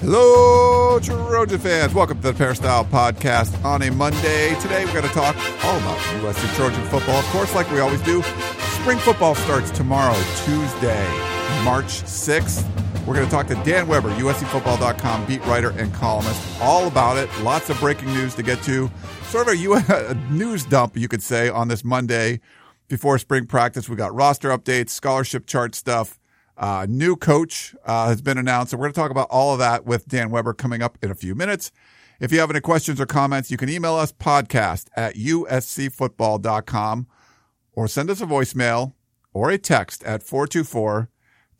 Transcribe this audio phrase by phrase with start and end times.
[0.00, 1.94] Hello, Trojan fans.
[1.94, 4.54] Welcome to the Peristyle Podcast on a Monday.
[4.60, 7.18] Today, we're going to talk all about USC Trojan football.
[7.18, 8.22] Of course, like we always do,
[8.80, 10.14] spring football starts tomorrow,
[10.44, 11.08] Tuesday,
[11.64, 12.62] March 6th.
[13.06, 17.30] We're going to talk to Dan Weber, USCFootball.com beat writer and columnist, all about it.
[17.40, 18.90] Lots of breaking news to get to.
[19.28, 22.40] Sort of a, a news dump, you could say, on this Monday
[22.88, 23.88] before spring practice.
[23.88, 26.18] We got roster updates, scholarship chart stuff
[26.56, 28.70] uh, new coach uh, has been announced.
[28.70, 31.10] So we're going to talk about all of that with Dan Weber coming up in
[31.10, 31.70] a few minutes.
[32.18, 37.06] If you have any questions or comments, you can email us podcast at uscfootball.com
[37.72, 38.94] or send us a voicemail
[39.34, 41.10] or a text at 424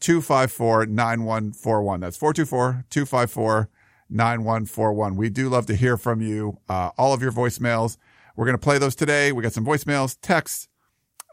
[0.00, 2.00] 254 9141.
[2.00, 3.68] That's 424 254
[4.08, 5.16] 9141.
[5.16, 7.98] We do love to hear from you, uh, all of your voicemails.
[8.34, 9.32] We're going to play those today.
[9.32, 10.68] We got some voicemails, texts,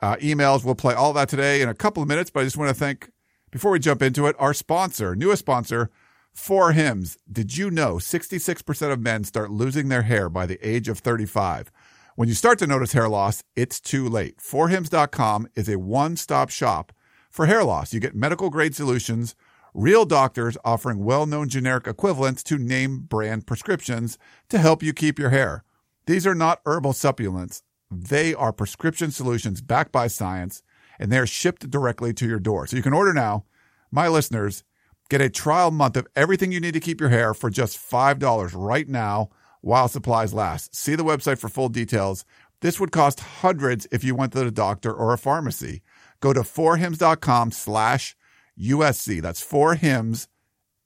[0.02, 0.66] uh, emails.
[0.66, 2.76] We'll play all that today in a couple of minutes, but I just want to
[2.76, 3.10] thank
[3.54, 5.92] before we jump into it, our sponsor, newest sponsor,
[6.32, 7.20] For Hims.
[7.32, 11.72] Did you know 66% of men start losing their hair by the age of 35?
[12.16, 14.38] When you start to notice hair loss, it's too late.
[14.38, 16.94] Forhims.com is a one stop shop
[17.30, 17.94] for hair loss.
[17.94, 19.36] You get medical grade solutions,
[19.76, 24.18] real doctors offering well known generic equivalents to name brand prescriptions
[24.50, 25.64] to help you keep your hair.
[26.08, 30.64] These are not herbal supplements, they are prescription solutions backed by science
[31.00, 32.68] and they're shipped directly to your door.
[32.68, 33.46] So you can order now.
[33.92, 34.64] My listeners
[35.10, 38.52] get a trial month of everything you need to keep your hair for just $5
[38.56, 39.30] right now
[39.62, 40.76] while supplies last.
[40.76, 42.26] See the website for full details.
[42.62, 45.82] This would cost hundreds if you went to the doctor or a pharmacy.
[46.20, 48.16] Go to forhims.com slash
[48.60, 49.22] USC.
[49.22, 50.28] That's forhims,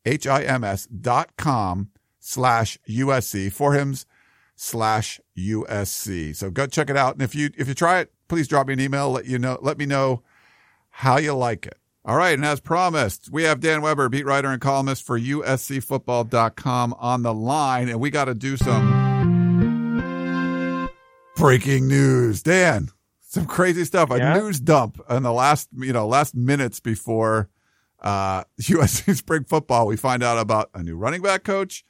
[0.06, 1.89] H-I-M-S dot com
[2.19, 3.47] slash USC.
[3.53, 4.06] Forhims
[4.56, 6.35] slash USC.
[6.35, 7.13] So go check it out.
[7.13, 9.11] And if you, if you try it, please drop me an email.
[9.11, 10.21] Let you know, let me know
[10.89, 11.77] how you like it.
[12.05, 12.33] All right.
[12.33, 17.33] And as promised, we have Dan Weber, beat writer and columnist for USCfootball.com on the
[17.33, 17.89] line.
[17.89, 18.88] And we got to do some
[21.35, 22.41] breaking news.
[22.41, 22.89] Dan,
[23.21, 24.11] some crazy stuff.
[24.11, 24.33] A Yeah?
[24.38, 27.49] news dump in the last, you know, last minutes before
[28.01, 29.88] uh, USC spring football.
[29.88, 31.83] We find out about a new running back coach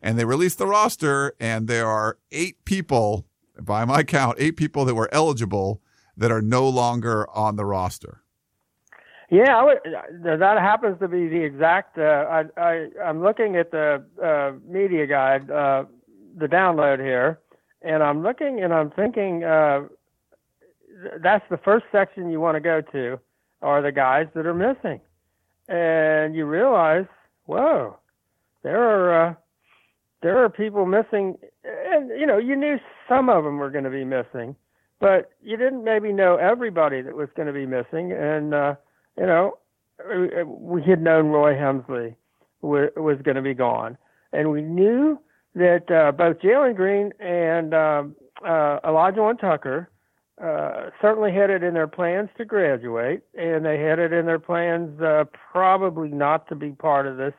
[0.00, 3.26] and they released the roster and there are eight people,
[3.60, 5.80] by my count, eight people that were eligible
[6.16, 8.20] that are no longer on the roster.
[9.30, 9.78] Yeah, would,
[10.22, 11.98] that happens to be the exact.
[11.98, 12.02] Uh,
[12.56, 15.84] I, I I'm looking at the uh, media guide, uh,
[16.36, 17.40] the download here,
[17.82, 19.84] and I'm looking and I'm thinking uh,
[21.22, 23.18] that's the first section you want to go to
[23.62, 25.00] are the guys that are missing,
[25.68, 27.06] and you realize,
[27.46, 27.96] whoa,
[28.62, 29.34] there are uh,
[30.22, 33.90] there are people missing, and you know you knew some of them were going to
[33.90, 34.54] be missing,
[35.00, 38.74] but you didn't maybe know everybody that was going to be missing, and uh,
[39.18, 39.58] you know,
[40.46, 42.14] we had known Roy Hemsley
[42.62, 43.98] was going to be gone,
[44.32, 45.18] and we knew
[45.54, 49.88] that uh, both Jalen Green and um, uh, Elijah and Tucker
[50.42, 54.40] uh, certainly had it in their plans to graduate, and they had it in their
[54.40, 57.34] plans uh, probably not to be part of this,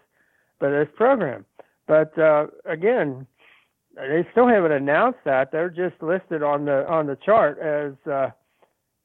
[0.59, 1.45] but this program.
[1.87, 3.27] But uh, again,
[3.95, 5.51] they still haven't announced that.
[5.51, 7.93] They're just listed on the on the chart as.
[8.11, 8.31] Uh,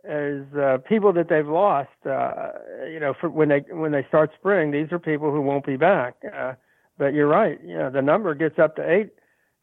[0.03, 1.91] as uh, people that they've lost.
[2.07, 2.53] Uh,
[2.91, 5.77] you know, for when they when they start spring, these are people who won't be
[5.77, 6.15] back.
[6.35, 6.55] Uh,
[6.97, 7.59] but you're right.
[7.63, 9.11] You know, the number gets up to eight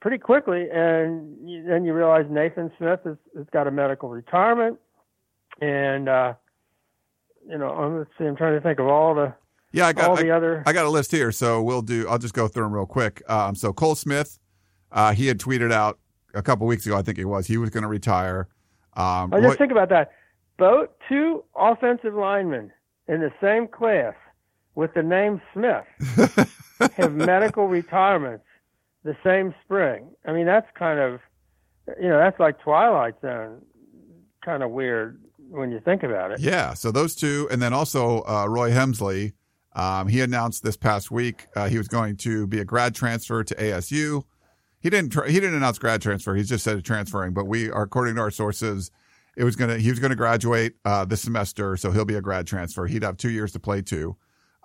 [0.02, 4.78] pretty quickly, and you, then you realize Nathan Smith has, has got a medical retirement,
[5.62, 6.34] and uh,
[7.50, 9.34] you know, um, let's see, I'm trying to think of all the
[9.72, 10.64] Yeah, I got all I, the other.
[10.66, 12.08] I got a list here, so we'll do.
[12.08, 13.28] I'll just go through them real quick.
[13.30, 14.40] Um, so Cole Smith,
[14.92, 16.00] uh, he had tweeted out
[16.34, 18.48] a couple weeks ago, I think it was, he was going to retire.
[18.96, 20.12] Um, I just Roy- think about that.
[20.58, 22.72] Both two offensive linemen
[23.08, 24.16] in the same class
[24.76, 25.86] with the name Smith
[26.98, 28.44] have medical retirements
[29.04, 30.10] the same spring.
[30.26, 31.20] I mean, that's kind of,
[32.00, 33.62] you know, that's like Twilight Zone,
[34.44, 36.40] kind of weird when you think about it.
[36.40, 39.34] Yeah, so those two, and then also uh, Roy Hemsley.
[39.74, 43.44] Um, he announced this past week uh, he was going to be a grad transfer
[43.44, 44.24] to ASU.
[44.80, 45.12] He didn't.
[45.12, 46.36] Tr- he didn't announce grad transfer.
[46.36, 47.34] He just said transferring.
[47.34, 48.92] But we, are, according to our sources,
[49.36, 49.78] it was gonna.
[49.78, 52.86] He was going to graduate uh, this semester, so he'll be a grad transfer.
[52.86, 54.16] He'd have two years to play too.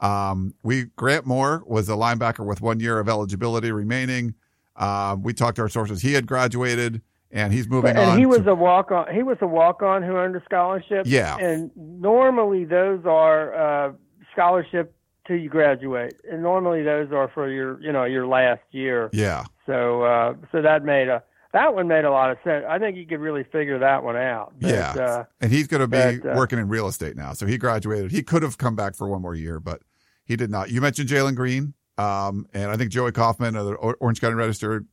[0.01, 4.35] Um, we Grant Moore was a linebacker with one year of eligibility remaining.
[4.77, 6.03] Uh, we talked to our sources.
[6.03, 8.19] He had graduated and he's moving and on.
[8.19, 9.13] he was to, a walk on.
[9.13, 11.05] He was a walk on who earned a scholarship.
[11.07, 11.37] Yeah.
[11.39, 13.93] And normally those are uh,
[14.33, 14.95] scholarship
[15.27, 19.09] till you graduate, and normally those are for your you know your last year.
[19.13, 19.45] yeah.
[19.67, 21.23] So uh, so that made a
[21.53, 22.65] that one made a lot of sense.
[22.69, 24.55] I think you could really figure that one out.
[24.59, 24.93] But, Yeah.
[24.93, 27.35] Uh, And he's going to be but, uh, working in real estate now.
[27.35, 28.11] So he graduated.
[28.11, 29.83] He could have come back for one more year, but
[30.25, 30.71] he did not.
[30.71, 31.75] You mentioned Jalen Green.
[31.99, 34.87] Um, and I think Joey Kaufman of the Orange County Register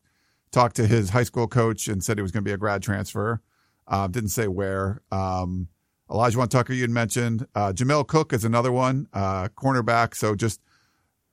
[0.51, 2.83] talked to his high school coach and said he was going to be a grad
[2.83, 3.41] transfer.
[3.87, 5.01] Um, didn't say where.
[5.11, 5.69] Um,
[6.11, 7.47] Elijah One Tucker, you had mentioned.
[7.55, 10.13] Uh, Jamel Cook is another one, uh, cornerback.
[10.13, 10.59] So just,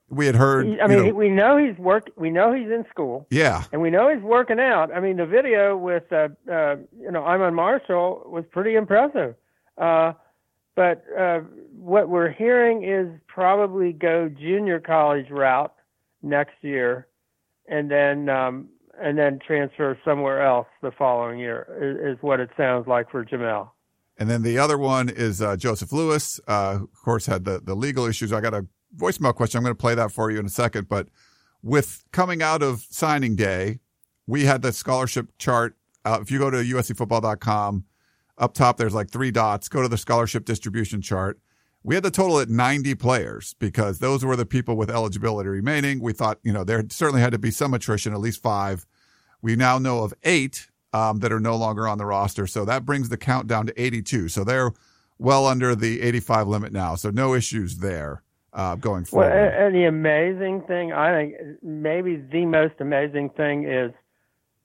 [0.09, 0.65] we had heard.
[0.65, 2.09] I you mean, know- we know he's work.
[2.15, 3.27] We know he's in school.
[3.29, 3.63] yeah.
[3.71, 4.93] and we know he's working out.
[4.93, 9.35] I mean, the video with uh, uh, you know Iman Marshall was pretty impressive.
[9.77, 10.13] Uh,
[10.75, 11.39] but uh,
[11.75, 15.73] what we're hearing is probably go junior college route
[16.21, 17.07] next year,
[17.67, 18.69] and then um,
[19.01, 21.67] and then transfer somewhere else the following year
[22.09, 23.69] is, is what it sounds like for Jamel.
[24.19, 26.39] And then the other one is uh, Joseph Lewis.
[26.47, 28.31] Uh, of course, had the the legal issues.
[28.33, 28.65] I got a
[28.97, 29.57] voicemail question.
[29.57, 30.89] I'm going to play that for you in a second.
[30.89, 31.07] But
[31.61, 33.79] with coming out of signing day,
[34.25, 35.75] we had the scholarship chart.
[36.05, 37.85] Uh, if you go to uscfootball.com,
[38.37, 39.67] up top there's like three dots.
[39.69, 41.39] Go to the scholarship distribution chart.
[41.83, 46.01] We had the total at 90 players because those were the people with eligibility remaining.
[46.01, 48.85] We thought, you know, there certainly had to be some attrition, at least five.
[49.41, 52.45] We now know of eight um, that are no longer on the roster.
[52.45, 54.27] So that brings the count down to 82.
[54.29, 54.71] So they're
[55.17, 56.95] well under the 85 limit now.
[56.95, 58.23] So no issues there
[58.57, 59.31] uh, going forward.
[59.31, 63.91] and, and the amazing thing, I think, maybe the most amazing thing is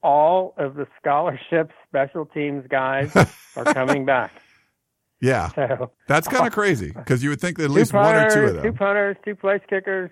[0.02, 3.14] all of the scholarship special teams guys
[3.56, 4.32] are coming back.
[5.20, 8.28] yeah, So that's kind of crazy because you would think that at least one or
[8.28, 8.62] two of them.
[8.64, 10.10] two punters, two place kickers,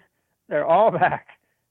[0.49, 1.26] they're all back.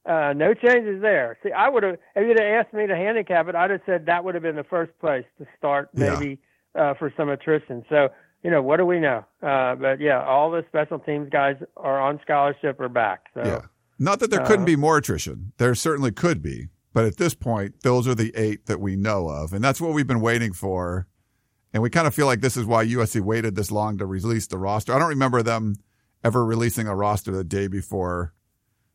[0.06, 1.38] Uh, no changes there.
[1.44, 4.08] See, I would have if you'd have asked me to handicap it, I'd have said
[4.08, 6.14] that would have been the first place to start, Yeah.
[6.18, 6.40] maybe
[6.76, 7.86] uh, for some attrition.
[7.90, 8.10] So
[8.44, 9.26] you know, what do we know?
[9.42, 13.26] Uh, but yeah, all the special teams guys are on scholarship or back.
[13.34, 13.62] So Yeah.
[14.02, 15.52] Not that there couldn't Uh, be more attrition.
[15.58, 16.70] There certainly could be.
[16.94, 19.54] But at this point, those are the eight that we know of.
[19.54, 21.08] And that's what we've been waiting for.
[21.74, 24.48] And we kind of feel like this is why USC waited this long to release
[24.48, 24.94] the roster.
[24.94, 25.76] I don't remember them
[26.24, 28.34] ever releasing a roster the day before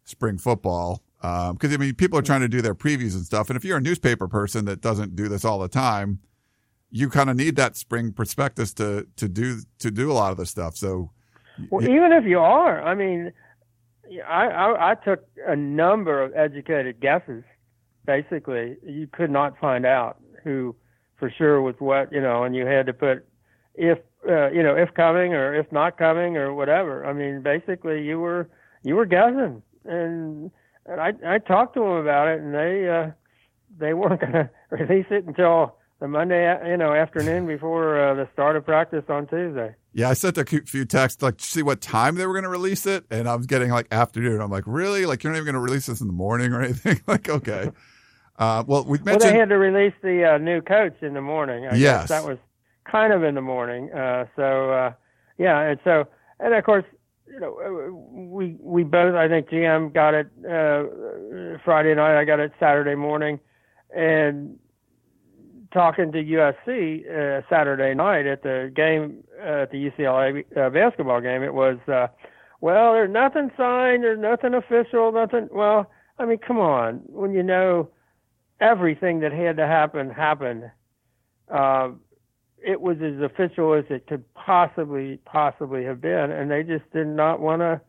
[0.05, 1.03] spring football.
[1.21, 3.49] Because, I mean, people are trying to do their previews and stuff.
[3.49, 6.19] And if you're a newspaper person that doesn't do this all the time,
[6.97, 10.39] you kind of need that spring prospectus to, to do, to do a lot of
[10.39, 10.77] this stuff.
[10.77, 11.11] So,
[11.69, 13.33] Well, even if you are, I mean,
[14.25, 17.43] I, I I took a number of educated guesses.
[18.07, 20.77] Basically, you could not find out who
[21.17, 23.27] for sure was what, you know, and you had to put
[23.75, 23.99] if
[24.29, 27.05] uh, you know if coming or if not coming or whatever.
[27.05, 28.49] I mean, basically, you were
[28.85, 30.51] you were guessing, and
[30.87, 33.11] and I I talked to them about it, and they uh,
[33.79, 38.29] they weren't going to release it until the Monday, you know, afternoon before uh, the
[38.33, 39.75] start of practice on Tuesday.
[39.93, 42.49] Yeah, I sent a few texts like to see what time they were going to
[42.49, 44.41] release it, and I was getting like afternoon.
[44.41, 45.07] I'm like, really?
[45.07, 47.01] Like you're not even going to release this in the morning or anything?
[47.07, 47.71] like, okay.
[48.37, 51.21] Uh, well, we mentioned Well, they had to release the uh, new coach in the
[51.21, 51.67] morning.
[51.67, 52.09] I Yes.
[52.09, 52.39] guess that was
[52.91, 53.93] kind of in the morning.
[53.93, 54.93] Uh, so uh,
[55.39, 56.05] yeah, and so
[56.41, 56.85] and of course,
[57.29, 62.19] you know, uh, we we both I think GM got it uh, Friday night.
[62.21, 63.39] I got it Saturday morning,
[63.97, 64.59] and
[65.75, 71.21] talking to USC uh, Saturday night at the game uh, at the UCLA uh, basketball
[71.21, 72.07] game, it was uh,
[72.63, 75.49] well, there's nothing signed, there's nothing official, nothing.
[75.53, 77.91] Well, I mean, come on, when you know
[78.61, 80.71] everything that had to happen happened.
[81.51, 81.91] Uh,
[82.65, 87.07] it was as official as it could possibly possibly have been, and they just did
[87.07, 87.81] not want to.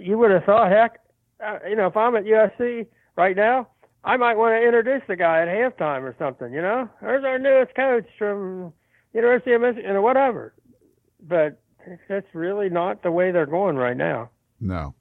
[0.00, 1.00] You would have thought, heck,
[1.44, 3.68] uh, you know, if I'm at USC right now,
[4.04, 6.52] I might want to introduce the guy at halftime or something.
[6.52, 8.72] You know, there's our newest coach from
[9.14, 10.54] University of Michigan or whatever.
[11.20, 11.60] But
[12.08, 14.30] that's really not the way they're going right now.
[14.60, 14.94] no.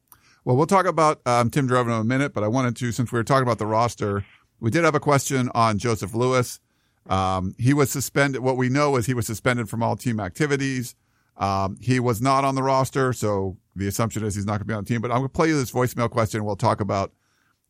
[0.43, 3.11] Well, we'll talk about um, Tim Drevno in a minute, but I wanted to, since
[3.11, 4.25] we were talking about the roster,
[4.59, 6.59] we did have a question on Joseph Lewis.
[7.07, 8.41] Um, he was suspended.
[8.41, 10.95] What we know is he was suspended from all team activities.
[11.37, 14.65] Um, he was not on the roster, so the assumption is he's not going to
[14.65, 15.01] be on the team.
[15.01, 16.43] But I'm going to play you this voicemail question.
[16.43, 17.11] We'll talk about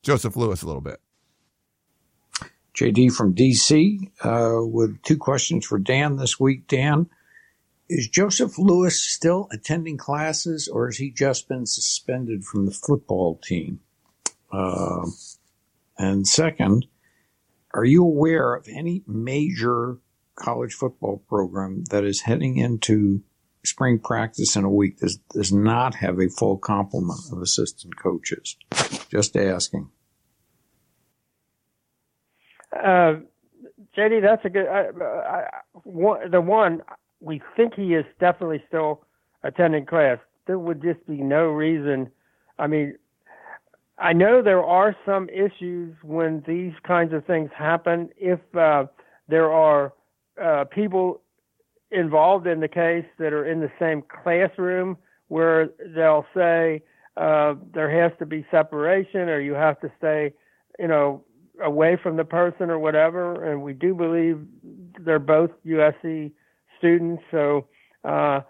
[0.01, 1.01] Joseph Lewis a little bit.
[2.75, 6.67] JD from DC uh, with two questions for Dan this week.
[6.67, 7.09] Dan,
[7.89, 13.39] is Joseph Lewis still attending classes or has he just been suspended from the football
[13.43, 13.81] team?
[14.51, 15.07] Uh,
[15.97, 16.85] and second,
[17.73, 19.97] are you aware of any major
[20.35, 23.21] college football program that is heading into
[23.63, 28.55] spring practice in a week that does not have a full complement of assistant coaches?
[29.09, 29.89] Just asking.
[32.73, 33.15] Uh,
[33.97, 34.67] JD, that's a good.
[34.67, 35.43] I, I,
[35.83, 36.81] one, the one
[37.19, 39.01] we think he is definitely still
[39.43, 40.17] attending class.
[40.47, 42.09] There would just be no reason.
[42.57, 42.95] I mean,
[43.97, 48.09] I know there are some issues when these kinds of things happen.
[48.17, 48.85] If uh,
[49.27, 49.93] there are
[50.41, 51.21] uh, people
[51.91, 54.97] involved in the case that are in the same classroom,
[55.27, 56.81] where they'll say
[57.17, 60.33] uh, there has to be separation, or you have to stay,
[60.79, 61.23] you know,
[61.61, 63.51] away from the person or whatever.
[63.51, 64.39] And we do believe
[64.99, 66.31] they're both USC
[66.77, 67.67] students, so
[68.03, 68.41] uh,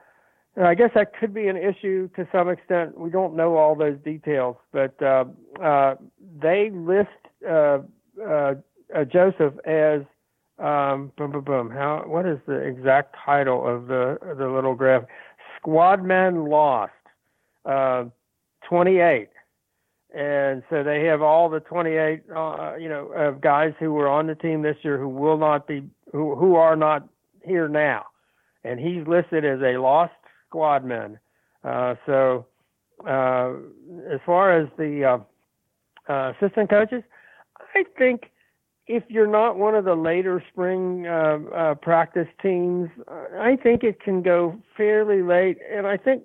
[0.62, 2.98] I guess that could be an issue to some extent.
[3.00, 5.26] We don't know all those details, but uh,
[5.62, 5.96] uh,
[6.42, 7.10] they list
[7.48, 7.80] uh,
[8.22, 8.56] uh,
[8.94, 10.02] uh, Joseph as
[10.60, 11.70] um, boom, boom, boom.
[11.72, 12.04] How?
[12.06, 15.04] What is the exact title of the the little graph?
[15.58, 16.92] Squadman lost,
[17.66, 19.30] 28,
[20.14, 24.36] and so they have all the 28, you know, of guys who were on the
[24.36, 27.08] team this year who will not be who who are not
[27.44, 28.06] here now,
[28.64, 30.14] and he's listed as a lost
[30.50, 31.18] squadmen.
[31.64, 32.46] Uh, so,
[33.08, 33.54] uh,
[34.12, 37.04] as far as the uh, uh, assistant coaches,
[37.76, 38.32] I think
[38.88, 44.02] if you're not one of the later spring uh, uh, practice teams, I think it
[44.02, 45.58] can go fairly late.
[45.72, 46.24] And I think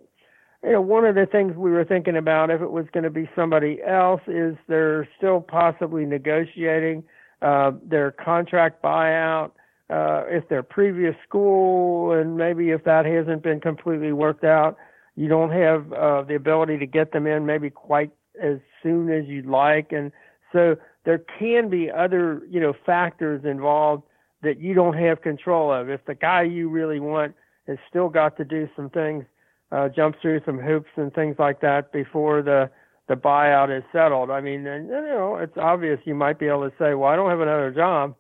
[0.67, 3.11] you know one of the things we were thinking about if it was going to
[3.11, 7.05] be somebody else is they're still possibly negotiating
[7.41, 9.53] uh, their contract buyout
[9.89, 14.77] uh, if their previous school, and maybe if that hasn't been completely worked out,
[15.15, 18.11] you don't have uh, the ability to get them in maybe quite
[18.43, 20.11] as soon as you'd like, and
[20.53, 24.03] so there can be other you know factors involved
[24.43, 25.89] that you don't have control of.
[25.89, 27.35] If the guy you really want
[27.69, 29.25] has still got to do some things,
[29.73, 32.71] uh, jump through some hoops and things like that before the
[33.09, 34.31] the buyout is settled.
[34.33, 37.17] I mean, and, you know, it's obvious you might be able to say, "Well, I
[37.17, 38.17] don't have another job."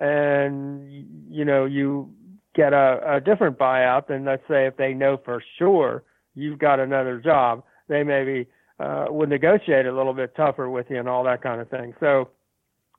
[0.00, 0.90] and
[1.28, 2.10] you know you
[2.54, 6.02] get a, a different buyout then let's say if they know for sure
[6.34, 8.46] you've got another job they maybe
[8.80, 11.94] uh, would negotiate a little bit tougher with you and all that kind of thing
[12.00, 12.30] so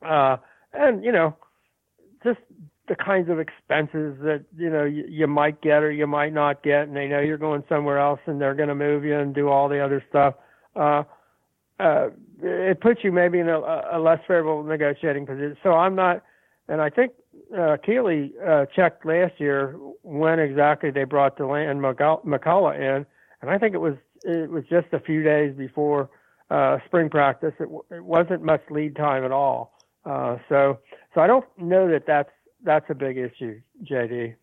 [0.07, 0.37] uh,
[0.73, 1.35] and you know
[2.23, 2.39] just
[2.91, 6.61] the kinds of expenses that you know you, you might get or you might not
[6.61, 9.33] get and they know you're going somewhere else and they're going to move you and
[9.33, 10.35] do all the other stuff
[10.75, 11.03] uh,
[11.79, 12.09] uh,
[12.43, 13.59] it puts you maybe in a,
[13.93, 16.21] a less favorable negotiating position so i'm not
[16.71, 17.11] and I think
[17.57, 23.05] uh, Keely uh, checked last year when exactly they brought Deland McCullough in,
[23.41, 26.09] and I think it was it was just a few days before
[26.49, 27.53] uh, spring practice.
[27.59, 29.73] It, it wasn't much lead time at all.
[30.05, 30.79] Uh, so
[31.13, 32.31] so I don't know that that's
[32.63, 34.35] that's a big issue, JD.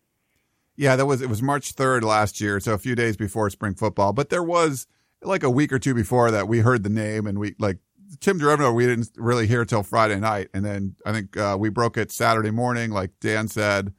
[0.75, 3.75] Yeah, that was it was March 3rd last year, so a few days before spring
[3.75, 4.87] football, but there was
[5.21, 7.79] like a week or two before that we heard the name and we like
[8.19, 11.69] Tim Drevno, we didn't really hear till Friday night, and then I think uh, we
[11.69, 13.93] broke it Saturday morning, like Dan said.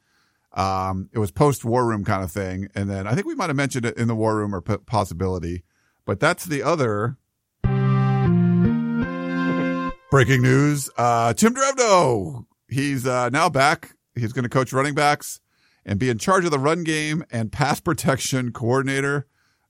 [0.52, 3.50] Um, it was post War Room kind of thing, and then I think we might
[3.50, 5.62] have mentioned it in the War Room or p- possibility,
[6.04, 7.18] but that's the other
[10.10, 10.90] breaking news.
[10.96, 13.94] Uh, Tim Drevno, he's uh, now back.
[14.14, 15.40] He's going to coach running backs
[15.84, 19.26] and be in charge of the run game and pass protection coordinator,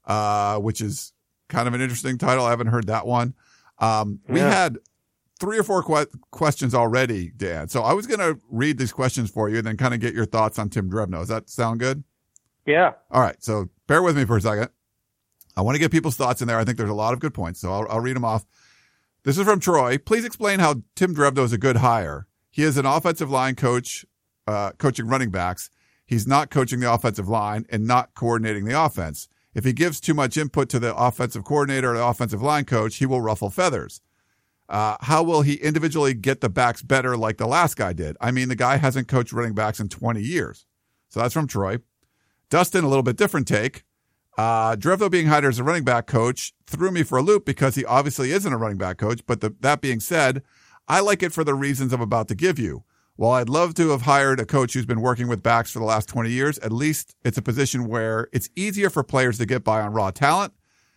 [0.06, 1.12] uh, which is
[1.48, 2.44] kind of an interesting title.
[2.44, 3.34] I haven't heard that one.
[3.78, 4.50] Um, we yeah.
[4.50, 4.78] had
[5.38, 7.68] three or four que- questions already, Dan.
[7.68, 10.14] So I was going to read these questions for you and then kind of get
[10.14, 11.20] your thoughts on Tim Drevno.
[11.20, 12.04] Does that sound good?
[12.66, 12.92] Yeah.
[13.10, 13.42] All right.
[13.42, 14.68] So bear with me for a second.
[15.56, 16.58] I want to get people's thoughts in there.
[16.58, 17.60] I think there's a lot of good points.
[17.60, 18.46] So I'll, I'll read them off.
[19.24, 19.98] This is from Troy.
[19.98, 22.26] Please explain how Tim Drevno is a good hire.
[22.50, 24.04] He is an offensive line coach,
[24.46, 25.70] uh, coaching running backs.
[26.06, 29.28] He's not coaching the offensive line and not coordinating the offense.
[29.54, 32.96] If he gives too much input to the offensive coordinator or the offensive line coach,
[32.96, 34.00] he will ruffle feathers.
[34.68, 38.16] Uh, how will he individually get the backs better like the last guy did?
[38.20, 40.64] I mean, the guy hasn't coached running backs in 20 years.
[41.08, 41.78] So that's from Troy.
[42.50, 43.84] Dustin, a little bit different take.
[44.38, 47.74] Uh, Drevno being hired as a running back coach threw me for a loop because
[47.74, 49.20] he obviously isn't a running back coach.
[49.26, 50.42] But the, that being said,
[50.86, 52.84] I like it for the reasons I'm about to give you.
[53.20, 55.84] While I'd love to have hired a coach who's been working with backs for the
[55.84, 59.62] last 20 years, at least it's a position where it's easier for players to get
[59.62, 60.54] by on raw talent.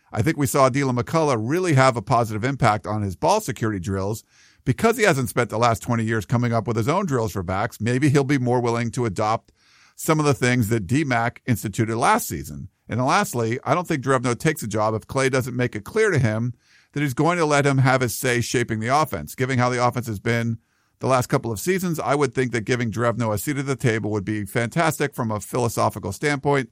[0.10, 3.78] I think we saw Deland McCullough really have a positive impact on his ball security
[3.78, 4.24] drills
[4.64, 7.44] because he hasn't spent the last 20 years coming up with his own drills for
[7.44, 7.82] backs.
[7.82, 9.52] Maybe he'll be more willing to adopt
[9.98, 12.70] some of the things that DMAC instituted last season.
[12.88, 16.10] And lastly, I don't think Drevno takes a job if Clay doesn't make it clear
[16.10, 16.54] to him
[16.94, 19.86] that he's going to let him have his say shaping the offense, given how the
[19.86, 20.60] offense has been
[21.04, 22.00] the last couple of seasons.
[22.00, 25.32] I would think that giving Drevno a seat at the table would be fantastic from
[25.32, 26.70] a philosophical standpoint.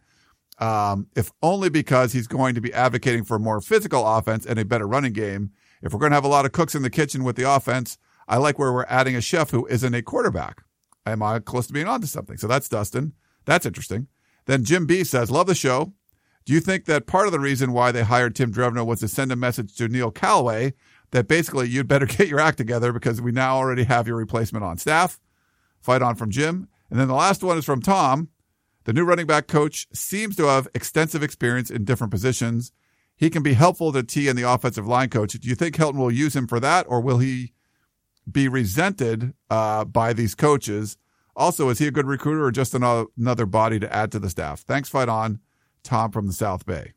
[0.58, 4.64] Um, if only because he's going to be advocating for more physical offense and a
[4.64, 5.52] better running game.
[5.82, 7.98] If we're going to have a lot of cooks in the kitchen with the offense,
[8.26, 10.62] I like where we're adding a chef who isn't a quarterback.
[11.06, 12.38] Am I close to being onto something?
[12.38, 13.12] So that's Dustin.
[13.44, 14.08] That's interesting.
[14.46, 15.92] Then Jim B says, Love the show.
[16.46, 19.10] Do you think that part of the reason why they hired Tim Drevno was to
[19.10, 20.74] send a message to Neil Callaway
[21.12, 24.66] that basically you'd better get your act together because we now already have your replacement
[24.66, 25.20] on staff?
[25.80, 26.68] Fight on from Jim.
[26.90, 28.30] And then the last one is from Tom.
[28.84, 32.72] The new running back coach seems to have extensive experience in different positions.
[33.16, 35.34] He can be helpful to T and the offensive line coach.
[35.34, 37.54] Do you think Helton will use him for that, or will he
[38.30, 40.98] be resented uh, by these coaches?
[41.36, 44.62] Also, is he a good recruiter or just another body to add to the staff?
[44.62, 45.40] Thanks, fight on,
[45.84, 46.94] Tom from the South Bay.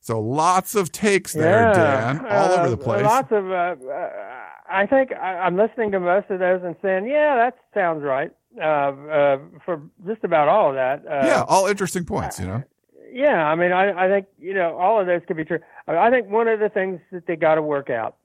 [0.00, 3.04] So lots of takes there, Yeah, Dan, all over the uh, place.
[3.04, 3.50] Lots of.
[3.50, 4.10] Uh, uh,
[4.68, 8.32] I think I, I'm listening to most of those and saying, "Yeah, that sounds right."
[8.58, 11.04] Uh, uh, for just about all of that.
[11.06, 12.64] Uh, yeah, all interesting points, you know.
[13.12, 15.58] Yeah, I mean, I, I think you know all of those could be true.
[15.86, 18.16] I, I think one of the things that they got to work out.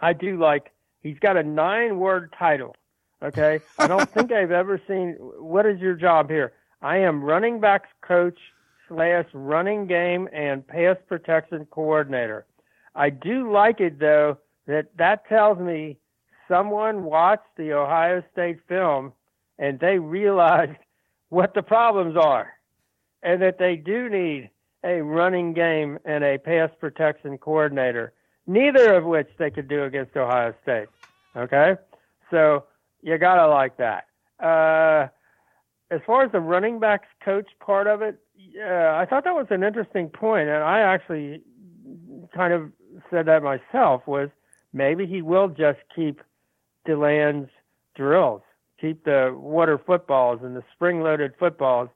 [0.00, 0.70] I do like
[1.02, 2.74] he's got a nine-word title.
[3.22, 5.16] Okay, I don't think I've ever seen.
[5.20, 6.52] What is your job here?
[6.80, 8.38] I am running backs coach
[8.92, 12.46] slash running game and pass protection coordinator.
[12.94, 15.98] I do like it though that that tells me
[16.48, 19.12] someone watched the Ohio State film
[19.58, 20.78] and they realized
[21.28, 22.52] what the problems are
[23.22, 24.50] and that they do need
[24.84, 28.12] a running game and a pass protection coordinator,
[28.46, 30.88] neither of which they could do against Ohio State.
[31.36, 31.76] Okay?
[32.30, 32.64] So
[33.02, 34.06] you got to like that.
[34.40, 35.08] Uh,
[35.92, 39.46] as far as the running backs coach part of it, yeah, I thought that was
[39.50, 41.42] an interesting point, and I actually
[42.34, 42.70] kind of
[43.10, 44.02] said that myself.
[44.06, 44.28] Was
[44.72, 46.20] maybe he will just keep
[46.86, 47.50] Deland's
[47.94, 48.42] drills,
[48.80, 51.88] keep the water footballs and the spring-loaded footballs.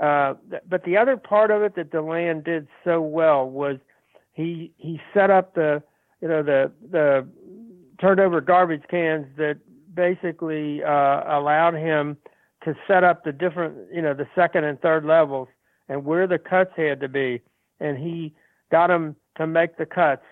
[0.00, 0.34] Uh,
[0.68, 3.76] but the other part of it that Deland did so well was
[4.32, 5.82] he he set up the
[6.20, 7.26] you know the the
[8.00, 9.58] turned over garbage cans that
[9.94, 12.16] basically uh, allowed him
[12.64, 15.48] to set up the different you know the second and third levels
[15.90, 17.42] and where the cuts had to be.
[17.80, 18.32] And he
[18.70, 20.22] got him to make the cuts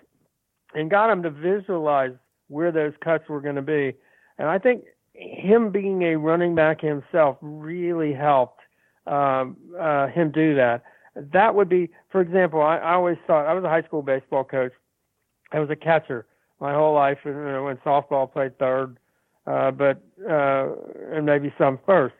[0.73, 2.13] and got him to visualize
[2.47, 3.93] where those cuts were going to be.
[4.39, 8.61] And i think him being a running back himself really helped
[9.05, 10.83] um, uh, him do that.
[11.15, 14.45] That would be for example I, I always thought i was a high school baseball
[14.45, 14.71] coach.
[15.51, 16.25] I was a catcher
[16.61, 18.97] my whole life and you know, when softball played third
[19.45, 20.69] uh, but uh,
[21.11, 22.15] and maybe some first.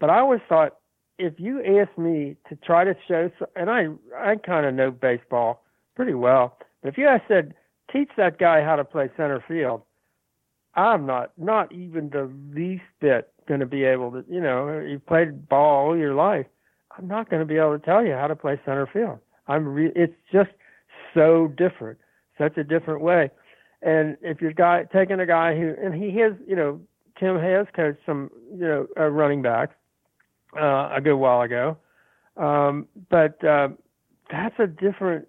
[0.00, 0.78] But I always thought
[1.18, 5.62] if you ask me to try to show, and I I kind of know baseball
[5.96, 7.54] pretty well, but if you had said
[7.92, 9.82] teach that guy how to play center field,
[10.74, 14.24] I'm not not even the least bit going to be able to.
[14.28, 16.46] You know, you played ball all your life.
[16.96, 19.18] I'm not going to be able to tell you how to play center field.
[19.46, 20.50] I'm re- it's just
[21.14, 21.98] so different,
[22.36, 23.30] such a different way.
[23.82, 26.80] And if you're guy taking a guy who and he has, you know,
[27.18, 29.74] Tim has coached some, you know, uh, running backs
[30.56, 31.76] uh, a good while ago.
[32.36, 33.68] Um, but uh,
[34.30, 35.26] that's a different,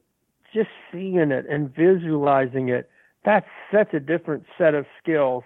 [0.53, 2.89] just seeing it and visualizing it,
[3.25, 5.43] that's such a different set of skills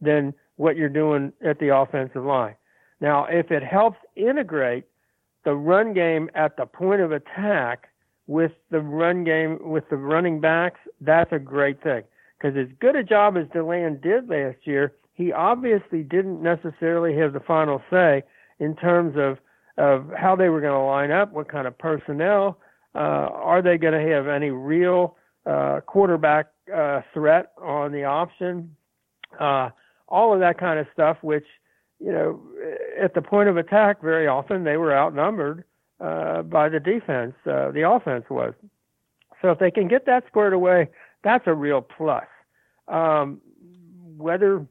[0.00, 2.54] than what you're doing at the offensive line.
[3.00, 4.84] Now, if it helps integrate
[5.44, 7.88] the run game at the point of attack
[8.26, 12.02] with the run game with the running backs, that's a great thing.
[12.38, 17.32] Because as good a job as Deland did last year, he obviously didn't necessarily have
[17.32, 18.22] the final say
[18.62, 19.38] in terms of
[19.78, 22.58] of how they were going to line up, what kind of personnel,
[22.94, 28.76] uh, are they going to have any real uh, quarterback uh, threat on the option,
[29.40, 29.70] uh,
[30.08, 31.16] all of that kind of stuff.
[31.22, 31.46] Which
[31.98, 32.40] you know,
[33.00, 35.64] at the point of attack, very often they were outnumbered
[36.00, 37.34] uh, by the defense.
[37.46, 38.54] Uh, the offense was.
[39.40, 40.88] So if they can get that squared away,
[41.24, 42.26] that's a real plus.
[42.88, 43.40] Um,
[44.16, 44.66] whether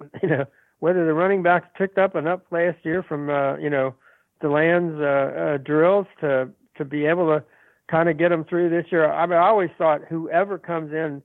[0.22, 0.44] you know
[0.80, 3.94] whether the running backs picked up enough last year from uh, you know
[4.42, 7.44] Deland's uh, uh, drills to to be able to
[7.90, 9.10] kind of get them through this year.
[9.10, 11.22] I mean, I always thought whoever comes in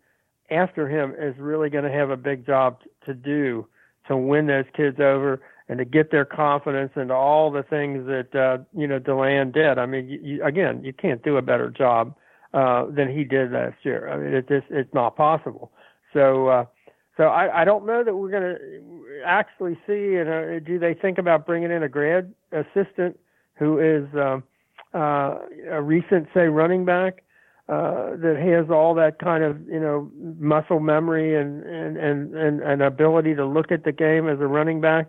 [0.49, 3.67] after him is really going to have a big job to do
[4.07, 8.35] to win those kids over and to get their confidence and all the things that
[8.35, 9.77] uh, you know Deland did.
[9.77, 12.15] I mean, you, you, again, you can't do a better job
[12.53, 14.09] uh, than he did last year.
[14.09, 15.71] I mean, it just it's not possible.
[16.13, 16.47] So.
[16.47, 16.65] Uh,
[17.17, 20.15] so I, I don't know that we're going to actually see.
[20.15, 23.19] And do they think about bringing in a grad assistant
[23.55, 24.43] who is um,
[24.93, 25.37] uh,
[25.69, 27.23] a recent, say, running back
[27.69, 32.61] uh, that has all that kind of you know muscle memory and and and and,
[32.61, 35.07] and ability to look at the game as a running back?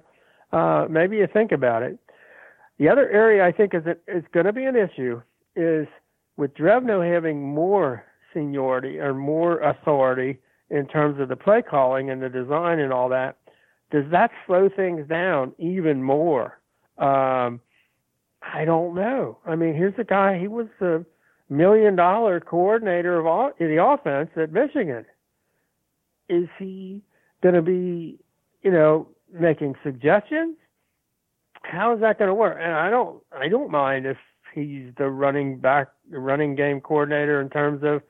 [0.52, 1.98] Uh, maybe you think about it.
[2.78, 5.22] The other area I think is is going to be an issue
[5.56, 5.88] is
[6.36, 10.38] with Drevno having more seniority or more authority
[10.70, 13.36] in terms of the play calling and the design and all that,
[13.90, 16.58] does that slow things down even more?
[16.98, 17.60] Um,
[18.42, 19.38] I don't know.
[19.46, 20.38] I mean, here's a guy.
[20.38, 21.04] He was the
[21.48, 25.04] million dollar coordinator of all, the offense at Michigan.
[26.28, 27.02] Is he
[27.42, 28.18] going to be,
[28.62, 30.56] you know, making suggestions?
[31.62, 32.58] How is that going to work?
[32.60, 34.16] And I don't, I don't mind if
[34.54, 38.02] he's the running back, the running game coordinator in terms of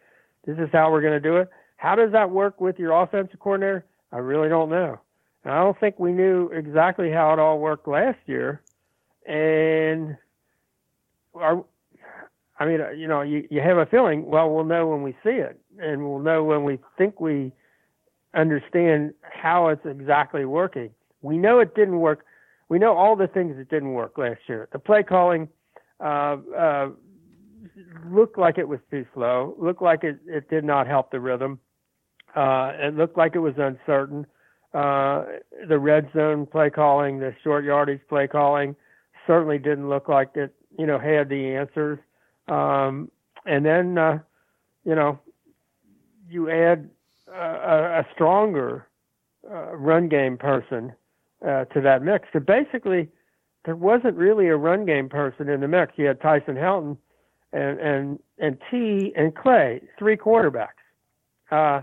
[0.47, 1.49] this is how we're going to do it.
[1.85, 3.85] How does that work with your offensive coordinator?
[4.11, 4.99] I really don't know.
[5.44, 8.62] And I don't think we knew exactly how it all worked last year.
[9.27, 10.16] And
[11.35, 11.62] our,
[12.59, 15.37] I mean, you know, you, you have a feeling, well, we'll know when we see
[15.49, 17.53] it, and we'll know when we think we
[18.33, 20.88] understand how it's exactly working.
[21.20, 22.25] We know it didn't work.
[22.70, 24.70] We know all the things that didn't work last year.
[24.73, 25.51] The play calling
[26.01, 26.88] uh, uh,
[28.09, 31.61] looked like it was too slow, looked like it, it did not help the rhythm.
[32.35, 34.27] Uh, it looked like it was uncertain.
[34.73, 35.25] Uh,
[35.68, 38.75] the red zone play calling, the short yardage play calling,
[39.27, 41.99] certainly didn't look like it, you know, had the answers.
[42.49, 43.11] Um,
[43.47, 44.18] and then, uh,
[44.85, 45.18] you know,
[46.29, 46.90] you add
[47.33, 48.88] a, a stronger
[49.51, 50.92] uh, run game person
[51.47, 52.29] uh, to that mix.
[52.33, 53.09] So basically,
[53.64, 55.92] there wasn't really a run game person in the mix.
[55.97, 56.97] You had Tyson Helton
[57.53, 60.68] and and and T and Clay, three quarterbacks.
[61.51, 61.83] Uh,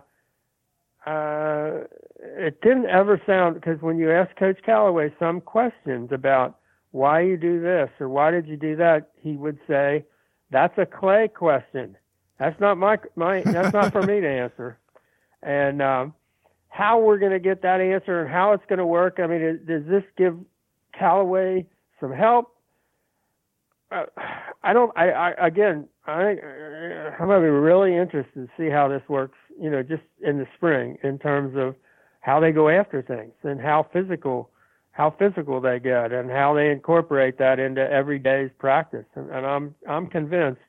[1.06, 1.86] uh,
[2.20, 6.58] it didn't ever sound because when you ask Coach Callaway some questions about
[6.92, 10.06] why you do this or why did you do that, he would say,
[10.52, 11.98] "That's a Clay question.
[12.38, 13.42] That's not my my.
[13.42, 14.78] That's not for me to answer."
[15.42, 16.14] And um,
[16.70, 19.20] how we're going to get that answer and how it's going to work.
[19.20, 20.38] I mean, does this give
[20.98, 21.66] Callaway
[22.00, 22.56] some help?
[23.92, 24.06] Uh,
[24.64, 24.96] I don't.
[24.96, 26.38] I, I again, I
[27.20, 29.38] I'm going to be really interested to see how this works.
[29.62, 31.76] You know, just in the spring in terms of
[32.22, 34.50] how they go after things and how physical
[34.92, 39.06] how physical they get and how they incorporate that into every day's practice.
[39.16, 40.62] And, and I'm I'm convinced.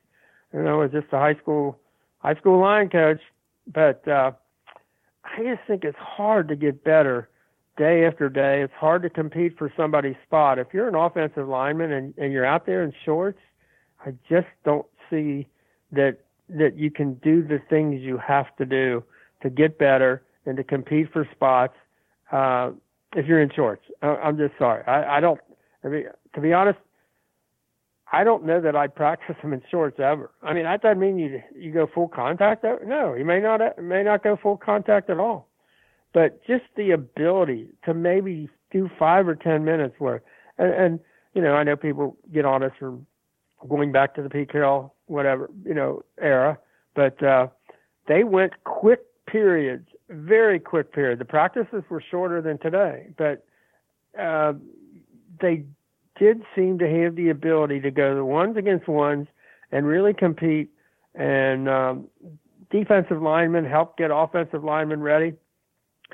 [0.53, 1.79] You know, as just a high school
[2.19, 3.19] high school line coach,
[3.73, 4.31] but uh,
[5.23, 7.29] I just think it's hard to get better
[7.77, 8.61] day after day.
[8.61, 10.59] It's hard to compete for somebody's spot.
[10.59, 13.39] If you're an offensive lineman and, and you're out there in shorts,
[14.05, 15.47] I just don't see
[15.91, 19.03] that that you can do the things you have to do
[19.41, 21.73] to get better and to compete for spots
[22.31, 22.71] uh,
[23.15, 23.83] if you're in shorts.
[24.01, 24.83] I, I'm just sorry.
[24.85, 25.39] I, I don't.
[25.83, 26.79] I mean, to be honest,
[28.11, 30.31] I don't know that I'd practice them in shorts ever.
[30.41, 32.63] I mean, that doesn't mean you you go full contact.
[32.63, 35.49] No, you may not may not go full contact at all
[36.13, 40.21] but just the ability to maybe do five or ten minutes where
[40.57, 40.99] and, and
[41.33, 42.97] you know I know people get on us for
[43.67, 46.57] going back to the Pete Carroll whatever you know era,
[46.95, 47.47] but uh,
[48.07, 51.19] they went quick periods, very quick period.
[51.19, 53.45] The practices were shorter than today, but
[54.19, 54.53] uh,
[55.41, 55.63] they
[56.19, 59.27] did seem to have the ability to go the ones against ones
[59.71, 60.69] and really compete.
[61.15, 62.07] And um,
[62.69, 65.33] defensive linemen help get offensive linemen ready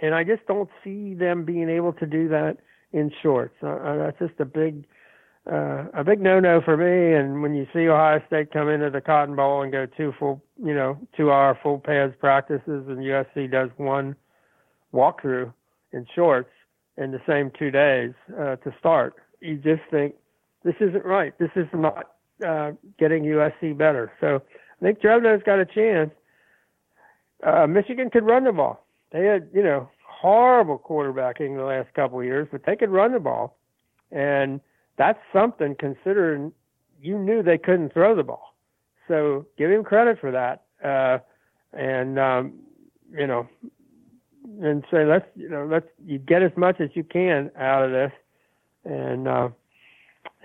[0.01, 2.57] and I just don't see them being able to do that
[2.91, 3.55] in shorts.
[3.61, 4.85] Uh, uh, that's just a big,
[5.51, 7.17] uh, a big no-no for me.
[7.17, 10.43] And when you see Ohio State come into the Cotton Bowl and go two full,
[10.63, 14.15] you know, two-hour full pads practices, and USC does one
[14.93, 15.53] walkthrough
[15.91, 16.49] in shorts
[16.97, 20.15] in the same two days uh, to start, you just think
[20.63, 21.37] this isn't right.
[21.39, 24.11] This is not uh, getting USC better.
[24.19, 24.41] So
[24.81, 26.11] I think Drevno's got a chance.
[27.45, 32.19] Uh, Michigan could run the ball they had, you know, horrible quarterbacking the last couple
[32.19, 33.57] of years, but they could run the ball.
[34.11, 34.59] And
[34.99, 36.51] that's something considering
[37.01, 38.53] you knew they couldn't throw the ball.
[39.07, 40.65] So give him credit for that.
[40.87, 41.17] Uh,
[41.73, 42.53] and, um,
[43.11, 43.47] you know,
[44.61, 47.91] and say, let's, you know, let's, you get as much as you can out of
[47.91, 48.11] this.
[48.85, 49.49] And, uh,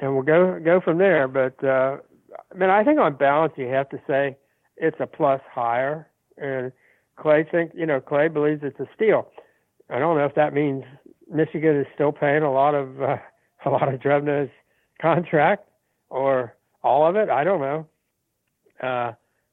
[0.00, 1.28] and we'll go, go from there.
[1.28, 1.98] But, uh,
[2.50, 4.38] I mean, I think on balance, you have to say
[4.78, 6.08] it's a plus higher.
[6.38, 6.72] And,
[7.16, 9.28] Clay think you know Clay believes it's a steal.
[9.90, 10.84] I don't know if that means
[11.32, 13.16] Michigan is still paying a lot of uh,
[13.64, 14.50] a lot of Drevno's
[15.00, 15.68] contract
[16.11, 17.29] or all of it.
[17.29, 17.87] I don't know,
[18.83, 19.12] uh,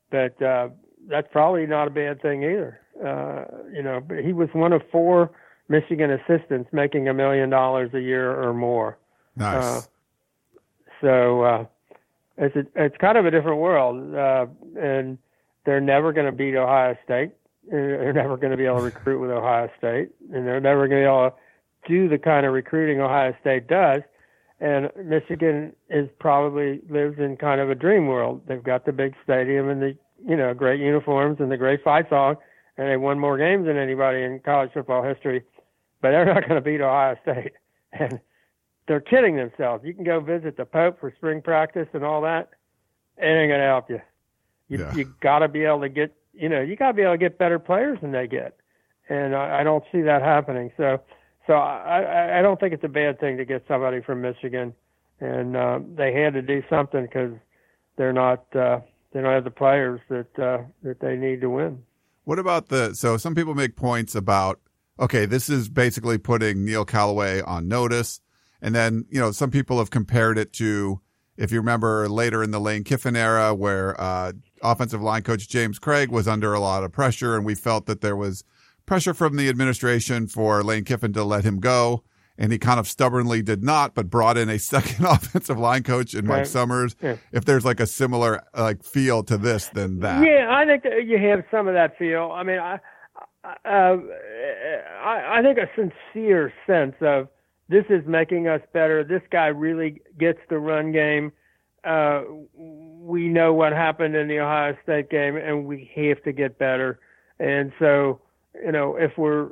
[0.09, 0.69] but uh,
[1.07, 2.79] that's probably not a bad thing either.
[3.03, 5.31] Uh, you know, but he was one of four
[5.69, 8.97] Michigan assistants making a million dollars a year or more.
[9.35, 9.63] Nice.
[9.63, 9.81] Uh,
[10.99, 11.65] so uh,
[12.37, 14.45] it's a, it's kind of a different world, uh,
[14.79, 15.17] and
[15.65, 17.31] they're never going to beat Ohio State
[17.69, 21.01] they're never going to be able to recruit with Ohio State, and they're never going
[21.01, 21.35] to be able to
[21.91, 24.01] do the kind of recruiting Ohio State does.
[24.61, 28.41] And Michigan is probably lives in kind of a dream world.
[28.47, 32.07] They've got the big stadium and the you know great uniforms and the great fight
[32.09, 32.35] song,
[32.77, 35.43] and they won more games than anybody in college football history,
[36.01, 37.53] but they're not going to beat Ohio State.
[37.93, 38.21] And
[38.87, 39.83] they're kidding themselves.
[39.83, 42.51] You can go visit the Pope for spring practice and all that.
[43.17, 43.99] It ain't going to help you.
[44.69, 44.95] You Yeah.
[44.95, 47.17] you got to be able to get you know you got to be able to
[47.17, 48.55] get better players than they get,
[49.09, 50.71] and I, I don't see that happening.
[50.77, 51.01] So
[51.47, 54.73] so I I- don't think it's a bad thing to get somebody from Michigan,
[55.19, 57.33] and uh, they had to do something because
[57.97, 58.79] they're not uh,
[59.11, 61.83] they don't have the players that uh, that they need to win.
[62.23, 62.93] What about the?
[62.93, 64.59] So some people make points about
[64.99, 68.21] okay, this is basically putting Neil Callaway on notice,
[68.61, 71.01] and then you know some people have compared it to
[71.37, 75.79] if you remember later in the Lane Kiffin era where uh, offensive line coach James
[75.79, 78.43] Cregg was under a lot of pressure, and we felt that there was
[78.85, 82.03] pressure from the administration for Lane Kiffin to let him go.
[82.37, 86.13] And he kind of stubbornly did not, but brought in a second offensive line coach
[86.13, 86.95] in Mike Summers.
[87.01, 87.17] Yeah.
[87.31, 91.05] If there's like a similar like feel to this than that, Yeah, I think that
[91.05, 92.31] you have some of that feel.
[92.33, 92.79] I mean, I,
[93.43, 93.97] uh,
[95.03, 97.27] I, I think a sincere sense of
[97.69, 99.03] this is making us better.
[99.03, 101.31] This guy really gets the run game.
[101.83, 106.59] Uh, we know what happened in the Ohio State game, and we have to get
[106.59, 106.99] better.
[107.39, 108.19] And so,
[108.55, 109.49] you know, if we're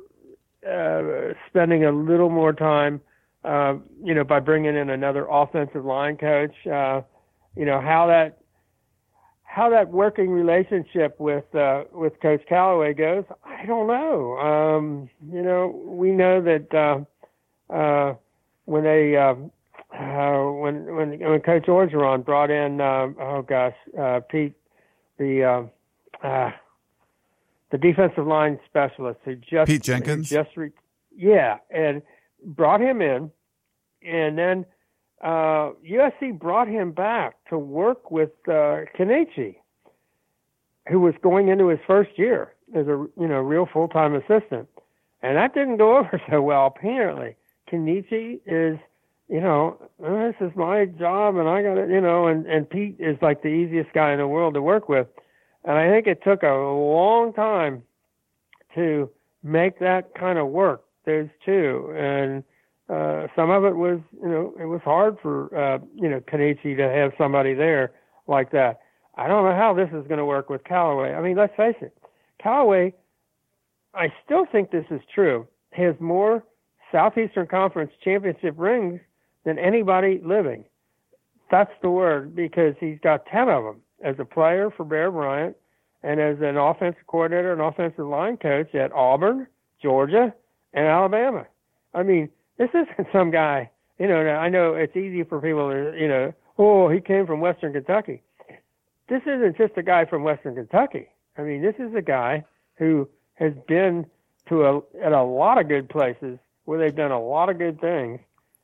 [0.67, 3.01] uh, spending a little more time,
[3.43, 7.01] uh, you know, by bringing in another offensive line coach, uh,
[7.55, 8.39] you know, how that
[9.43, 14.37] how that working relationship with uh, with Coach Callaway goes, I don't know.
[14.37, 18.15] Um, you know, we know that uh, uh,
[18.65, 19.33] when they uh,
[19.97, 24.53] uh, when when when Coach Orgeron brought in uh, oh gosh uh, Pete
[25.17, 25.43] the
[26.23, 26.51] uh, uh,
[27.71, 30.29] the defensive line specialist who just Pete Jenkins?
[30.29, 30.71] just re-
[31.15, 32.01] yeah and
[32.43, 33.31] brought him in
[34.01, 34.65] and then
[35.21, 39.55] uh, USC brought him back to work with uh, Kenechi,
[40.89, 44.69] who was going into his first year as a you know real full time assistant,
[45.21, 46.67] and that didn't go over so well.
[46.67, 47.35] Apparently,
[47.69, 48.79] Kenechi is
[49.27, 52.69] you know "Oh, this is my job and I got it you know and and
[52.69, 55.07] Pete is like the easiest guy in the world to work with,
[55.65, 57.83] and I think it took a long time
[58.75, 59.09] to
[59.43, 60.83] make that kind of work.
[61.05, 62.43] There's two and
[62.89, 66.75] uh, some of it was, you know, it was hard for, uh, you know, Kenechi
[66.75, 67.91] to have somebody there
[68.27, 68.79] like that.
[69.15, 71.13] I don't know how this is going to work with Callaway.
[71.13, 71.95] I mean, let's face it,
[72.41, 72.93] Callaway,
[73.93, 76.43] I still think this is true, has more
[76.91, 79.01] Southeastern Conference championship rings
[79.45, 80.63] than anybody living.
[81.51, 85.55] That's the word because he's got 10 of them as a player for Bear Bryant
[86.03, 89.47] and as an offensive coordinator and offensive line coach at Auburn,
[89.81, 90.33] Georgia,
[90.73, 91.45] and Alabama.
[91.93, 95.93] I mean, this isn't some guy, you know, I know it's easy for people to,
[95.99, 98.21] you know, oh, he came from Western Kentucky.
[99.07, 101.07] This isn't just a guy from Western Kentucky.
[101.37, 104.05] I mean, this is a guy who has been
[104.49, 107.81] to a at a lot of good places where they've done a lot of good
[107.81, 108.19] things,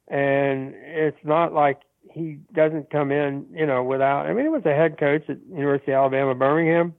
[0.08, 1.80] and it's not like
[2.16, 4.26] he doesn't come in, you know, without.
[4.26, 6.94] I mean, he was a head coach at University of Alabama Birmingham.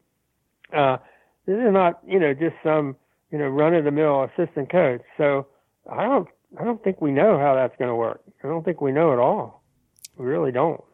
[0.73, 0.99] Uh,
[1.47, 2.97] this is not, you know, just some,
[3.33, 5.01] you know, run of the mill assistant coach.
[5.17, 5.47] So
[5.91, 6.29] I don't,
[6.61, 8.23] I don't think we know how that's going to work.
[8.45, 9.63] I don't think we know at all.
[10.19, 10.85] We really don't.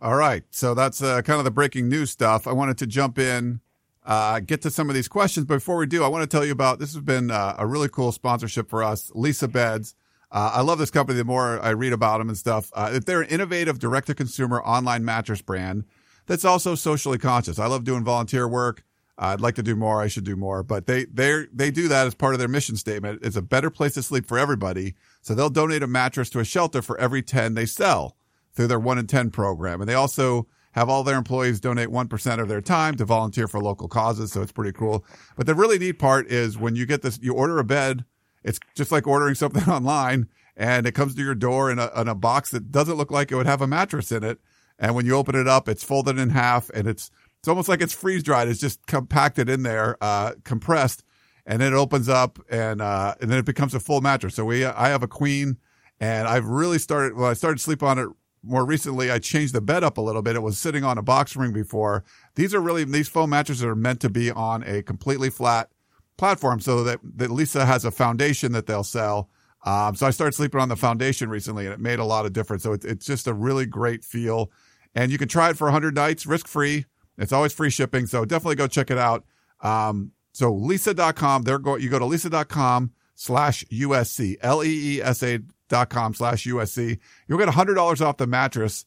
[0.00, 0.44] All right.
[0.50, 2.46] So that's uh, kind of the breaking news stuff.
[2.46, 3.60] I wanted to jump in,
[4.06, 5.44] uh, get to some of these questions.
[5.44, 7.66] But before we do, I want to tell you about this has been uh, a
[7.66, 9.94] really cool sponsorship for us, Leesa Beds.
[10.30, 11.16] Uh, I love this company.
[11.16, 14.62] The more I read about them and stuff, uh, they're an innovative direct to consumer
[14.62, 15.84] online mattress brand
[16.26, 17.58] that's also socially conscious.
[17.58, 18.84] I love doing volunteer work.
[19.20, 20.00] I'd like to do more.
[20.00, 22.76] I should do more, but they they they do that as part of their mission
[22.76, 23.20] statement.
[23.22, 24.94] It's a better place to sleep for everybody.
[25.22, 28.16] So they'll donate a mattress to a shelter for every ten they sell
[28.52, 32.06] through their one in ten program, and they also have all their employees donate one
[32.06, 34.30] percent of their time to volunteer for local causes.
[34.30, 35.04] So it's pretty cool.
[35.36, 38.04] But the really neat part is when you get this, you order a bed.
[38.44, 42.08] It's just like ordering something online, and it comes to your door in a, in
[42.08, 44.38] a box that doesn't look like it would have a mattress in it.
[44.78, 47.80] And when you open it up, it's folded in half, and it's it's almost like
[47.80, 48.48] it's freeze dried.
[48.48, 51.04] It's just compacted in there, uh, compressed,
[51.46, 54.34] and then it opens up, and uh, and then it becomes a full mattress.
[54.34, 55.58] So we, I have a queen,
[56.00, 57.16] and I've really started.
[57.16, 58.08] Well, I started sleep on it
[58.42, 59.10] more recently.
[59.10, 60.36] I changed the bed up a little bit.
[60.36, 62.04] It was sitting on a box spring before.
[62.34, 65.70] These are really these foam mattresses are meant to be on a completely flat
[66.18, 69.30] platform, so that that Leesa has a foundation that they'll sell.
[69.64, 72.32] Um, so I started sleeping on the foundation recently, and it made a lot of
[72.32, 72.62] difference.
[72.62, 74.50] So it's it's just a really great feel,
[74.94, 76.84] and you can try it for 100 nights, risk free.
[77.16, 79.24] It's always free shipping, so definitely go check it out.
[79.60, 86.46] Um, so leesa.com, there go, you go to leesa.com slash USC, L-E-E-S-A dot com slash
[86.46, 86.98] USC.
[87.26, 88.84] You'll get $100 off the mattress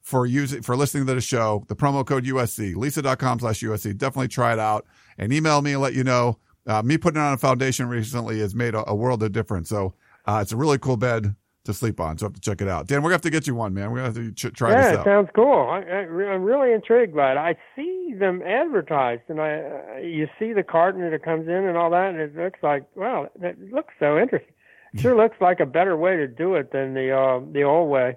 [0.00, 3.96] for using, for listening to the show, the promo code USC, leesa.com slash USC.
[3.96, 4.86] Definitely try it out
[5.18, 8.40] and email me and let you know uh, me putting it on a foundation recently
[8.40, 9.68] has made a, a world of difference.
[9.68, 9.94] So
[10.26, 12.18] uh, it's a really cool bed to sleep on.
[12.18, 12.86] So I have to check it out.
[12.86, 13.90] Dan, we're gonna have to get you one, man.
[13.90, 15.04] We're gonna have to ch- try yeah, this it out.
[15.06, 15.68] sounds cool.
[15.68, 16.00] I, I,
[16.32, 17.38] I'm really intrigued by it.
[17.38, 19.62] I see them advertised, and I
[19.96, 22.60] uh, you see the carton that it comes in and all that, and it looks
[22.62, 24.54] like wow, that looks so interesting.
[24.96, 28.16] Sure looks like a better way to do it than the uh, the old way.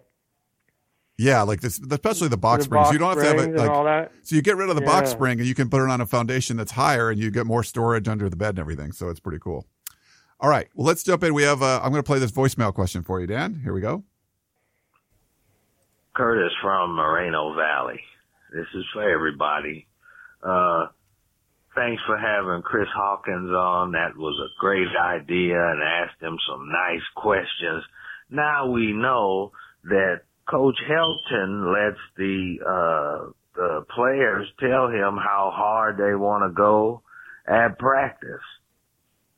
[1.17, 2.83] Yeah, like this, especially the box the springs.
[2.85, 4.11] box you don't have to have it and all like that.
[4.21, 6.05] so you get rid of the box spring and you can put it on a
[6.05, 8.91] foundation that's higher and you get more storage under the bed and everything.
[8.91, 9.65] So it's pretty cool.
[10.39, 11.33] All right, well let's jump in.
[11.33, 13.61] We have uh, I'm going to play this voicemail question for you, Dan.
[13.63, 14.03] Here we go.
[16.13, 17.99] Curtis from Moreno Valley.
[18.53, 19.87] This is for everybody.
[20.43, 20.87] Uh,
[21.75, 23.91] thanks for having Chris Hawkins on.
[23.93, 27.83] That was a great idea and asked him some nice questions.
[28.29, 29.51] Now we know
[29.85, 36.55] that Coach Helton lets the, uh, the players tell him how hard they want to
[36.55, 37.01] go
[37.47, 38.45] at practice.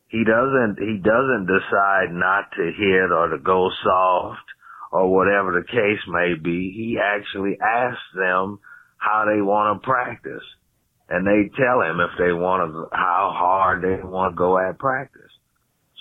[0.10, 4.46] He doesn't, he doesn't decide not to hit or to go soft
[4.92, 6.74] or whatever the case may be.
[6.76, 8.60] He actually asks them
[8.98, 10.44] how they want to practice.
[11.10, 14.78] And they tell him if they want to, how hard they want to go at
[14.78, 15.32] practice.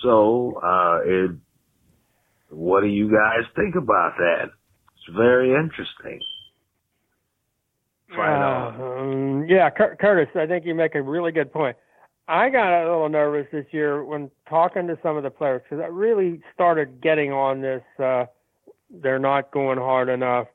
[0.03, 1.31] So, uh, it,
[2.49, 4.51] what do you guys think about that?
[5.15, 6.21] Very interesting.
[8.17, 8.81] On.
[8.81, 11.77] Um, yeah, Cur- Curtis, I think you make a really good point.
[12.27, 15.83] I got a little nervous this year when talking to some of the players because
[15.83, 17.81] I really started getting on this.
[17.97, 18.25] Uh,
[18.89, 20.47] they're not going hard enough.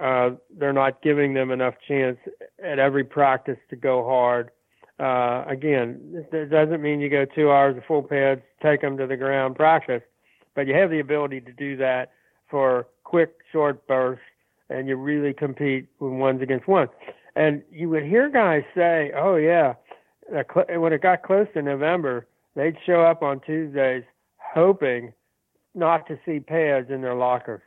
[0.00, 2.16] Uh, they're not giving them enough chance
[2.64, 4.50] at every practice to go hard.
[4.98, 9.06] Uh, again, it doesn't mean you go two hours of full pads, take them to
[9.06, 10.02] the ground, practice,
[10.54, 12.12] but you have the ability to do that
[12.50, 14.24] for quick, short bursts,
[14.68, 16.88] and you really compete with ones against one.
[17.36, 19.74] And you would hear guys say, "Oh yeah,"
[20.28, 24.04] when it got close to November, they'd show up on Tuesdays
[24.36, 25.12] hoping
[25.74, 27.62] not to see pads in their lockers,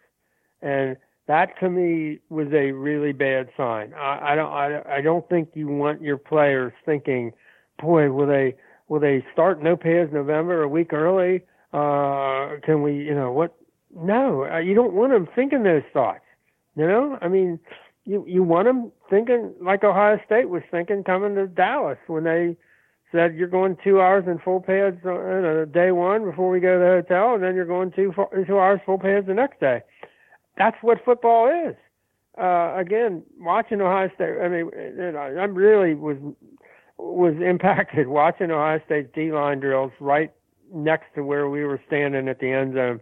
[0.62, 3.94] and that to me was a really bad sign.
[3.94, 7.32] I, I don't, I, I don't think you want your players thinking,
[7.82, 8.56] "Boy, will they,
[8.90, 11.44] will they start no pads November a week early?
[11.72, 13.56] Uh, can we, you know, what?"
[13.96, 16.24] No, uh, you don't want them thinking those thoughts.
[16.76, 17.60] You know, I mean,
[18.06, 22.58] you you want them thinking like Ohio State was thinking coming to Dallas when they
[23.12, 26.74] said you're going two hours in full pads on uh, day one before we go
[26.74, 28.14] to the hotel, and then you're going two
[28.48, 29.82] two hours full pads the next day.
[30.58, 31.76] That's what football is.
[32.38, 34.70] Uh, again, watching Ohio State, I mean,
[35.16, 36.18] I really was
[36.98, 40.32] was impacted watching Ohio State's D line drills right
[40.74, 43.00] next to where we were standing at the end zone,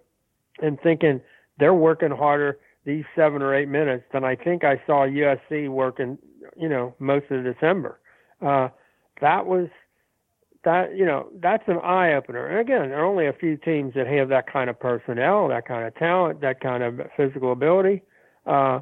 [0.61, 1.21] and thinking
[1.59, 6.17] they're working harder these seven or eight minutes than I think I saw USC working,
[6.57, 7.99] you know, most of December.
[8.41, 8.69] Uh,
[9.21, 9.67] that was
[10.63, 12.47] that you know that's an eye opener.
[12.47, 15.67] And again, there are only a few teams that have that kind of personnel, that
[15.67, 18.01] kind of talent, that kind of physical ability.
[18.45, 18.81] Uh,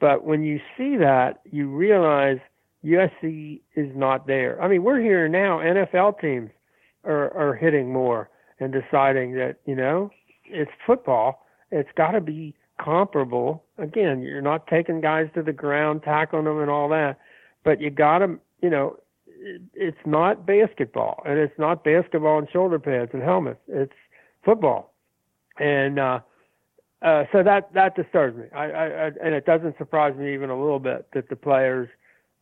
[0.00, 2.38] but when you see that, you realize
[2.84, 4.60] USC is not there.
[4.60, 5.58] I mean, we're here now.
[5.58, 6.50] NFL teams
[7.04, 10.10] are are hitting more and deciding that you know
[10.54, 11.46] it's football.
[11.70, 13.64] It's got to be comparable.
[13.78, 17.18] Again, you're not taking guys to the ground, tackling them, and all that,
[17.64, 22.48] but you got to, you know, it, it's not basketball, and it's not basketball and
[22.50, 23.60] shoulder pads and helmets.
[23.68, 23.92] It's
[24.44, 24.92] football,
[25.58, 26.20] and uh,
[27.02, 28.44] uh, so that that disturbs me.
[28.54, 31.88] I, I, I, and it doesn't surprise me even a little bit that the players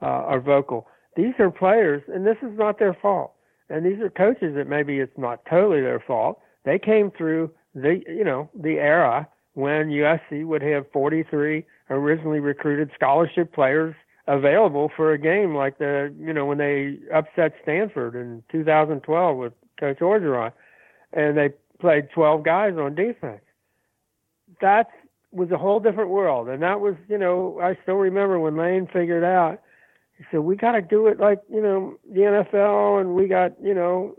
[0.00, 0.86] uh, are vocal.
[1.16, 3.32] These are players, and this is not their fault.
[3.68, 6.40] And these are coaches that maybe it's not totally their fault.
[6.64, 12.90] They came through the, you know, the era when USC would have 43 originally recruited
[12.94, 13.94] scholarship players
[14.26, 19.52] available for a game like the, you know, when they upset Stanford in 2012 with
[19.78, 20.52] Coach Orgeron,
[21.12, 23.42] and they played 12 guys on defense.
[24.60, 24.88] That
[25.32, 28.88] was a whole different world, and that was, you know, I still remember when Lane
[28.92, 29.60] figured out.
[30.18, 33.52] He said, "We got to do it like you know the NFL, and we got
[33.60, 34.14] you know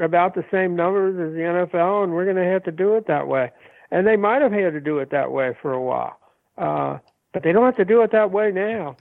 [0.00, 3.06] about the same numbers as the NFL, and we're going to have to do it
[3.06, 3.50] that way."
[3.90, 6.18] And they might have had to do it that way for a while,
[6.58, 6.98] uh,
[7.32, 8.96] but they don't have to do it that way now.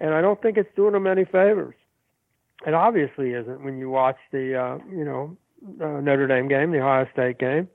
[0.00, 1.74] And I don't think it's doing them any favors.
[2.66, 5.36] It obviously isn't when you watch the uh, you know
[5.80, 7.68] uh, Notre Dame game, the Ohio State game.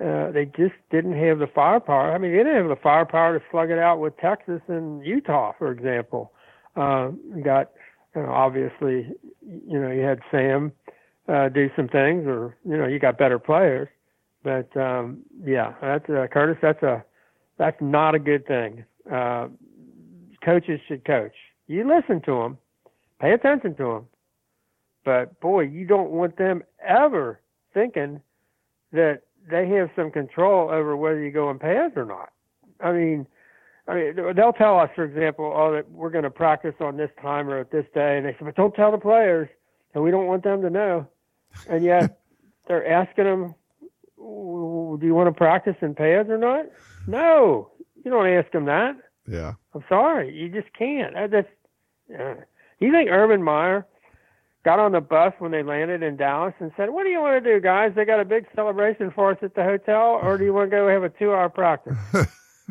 [0.00, 2.12] Uh, they just didn't have the firepower.
[2.12, 5.52] I mean, they didn't have the firepower to slug it out with Texas and Utah,
[5.58, 6.32] for example.
[6.74, 7.10] Uh,
[7.44, 7.70] got,
[8.16, 9.12] you know, obviously,
[9.46, 10.72] you know, you had Sam
[11.28, 13.88] uh, do some things, or you know, you got better players.
[14.42, 16.58] But um, yeah, that's uh, Curtis.
[16.60, 17.04] That's a
[17.58, 18.84] that's not a good thing.
[19.10, 19.48] Uh,
[20.44, 21.34] coaches should coach.
[21.66, 22.58] You listen to them,
[23.20, 24.06] pay attention to them,
[25.04, 27.40] But boy, you don't want them ever
[27.72, 28.20] thinking
[28.92, 32.30] that they have some control over whether you go in pads or not.
[32.80, 33.26] I mean,
[33.88, 37.10] I mean, they'll tell us, for example, oh, that we're going to practice on this
[37.20, 39.48] time or at this day, and they say, but don't tell the players,
[39.94, 41.06] and we don't want them to know.
[41.68, 42.20] And yet,
[42.66, 43.54] they're asking them,
[44.18, 46.66] do you want to practice in pads or not?
[47.06, 47.70] No,
[48.04, 48.96] you don't ask them that.
[49.26, 49.54] Yeah.
[49.74, 51.14] I'm sorry, you just can't.
[51.30, 51.48] That's.
[52.12, 52.34] Uh,
[52.78, 53.86] you think Urban Meyer
[54.64, 57.42] got on the bus when they landed in Dallas and said, "What do you want
[57.42, 57.92] to do, guys?
[57.94, 60.76] They got a big celebration for us at the hotel, or do you want to
[60.76, 61.96] go have a two-hour practice?"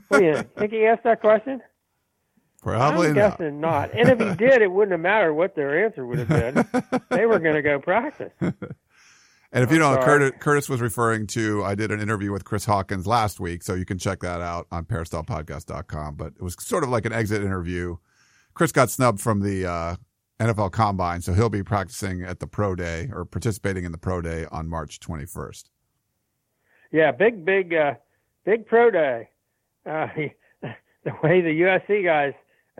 [0.09, 1.61] what do you think he asked that question?
[2.61, 3.37] Probably I'm not.
[3.39, 3.91] guessing not.
[3.93, 6.65] And if he did, it wouldn't have mattered what their answer would have been.
[7.09, 8.31] they were going to go practice.
[9.53, 10.05] And if you I'm sorry.
[10.05, 13.73] Curtis, Curtis was referring to, I did an interview with Chris Hawkins last week, so
[13.73, 16.15] you can check that out on peristylepodcast.com.
[16.15, 17.97] But it was sort of like an exit interview.
[18.53, 19.95] Chris got snubbed from the uh,
[20.39, 24.21] NFL Combine, so he'll be practicing at the Pro Day or participating in the Pro
[24.21, 25.65] Day on March 21st.
[26.93, 27.95] Yeah, big, big, uh,
[28.45, 29.29] big pro day.
[29.85, 30.07] Uh,
[30.61, 32.33] the way the USC guys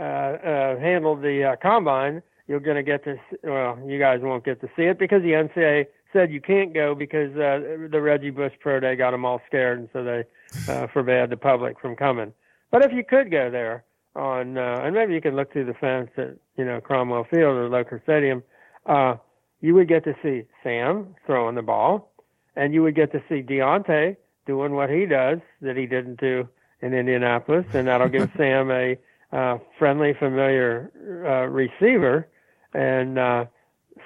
[0.04, 3.16] handled the uh, combine, you're going to get to.
[3.44, 6.94] Well, you guys won't get to see it because the NCAA said you can't go
[6.96, 10.24] because uh, the Reggie Bush pro day got them all scared, and so they
[10.68, 12.34] uh, forbade the public from coming.
[12.72, 13.84] But if you could go there
[14.16, 17.56] on, uh, and maybe you can look through the fence at you know Cromwell Field
[17.56, 18.44] or Loker Stadium,
[18.86, 19.16] uh,
[19.62, 22.12] you would get to see Sam throwing the ball,
[22.56, 26.48] and you would get to see Deontay doing what he does that he didn't do
[26.82, 28.98] in Indianapolis, and that'll give Sam a
[29.32, 30.92] uh, friendly, familiar
[31.26, 32.28] uh, receiver,
[32.74, 33.46] and uh,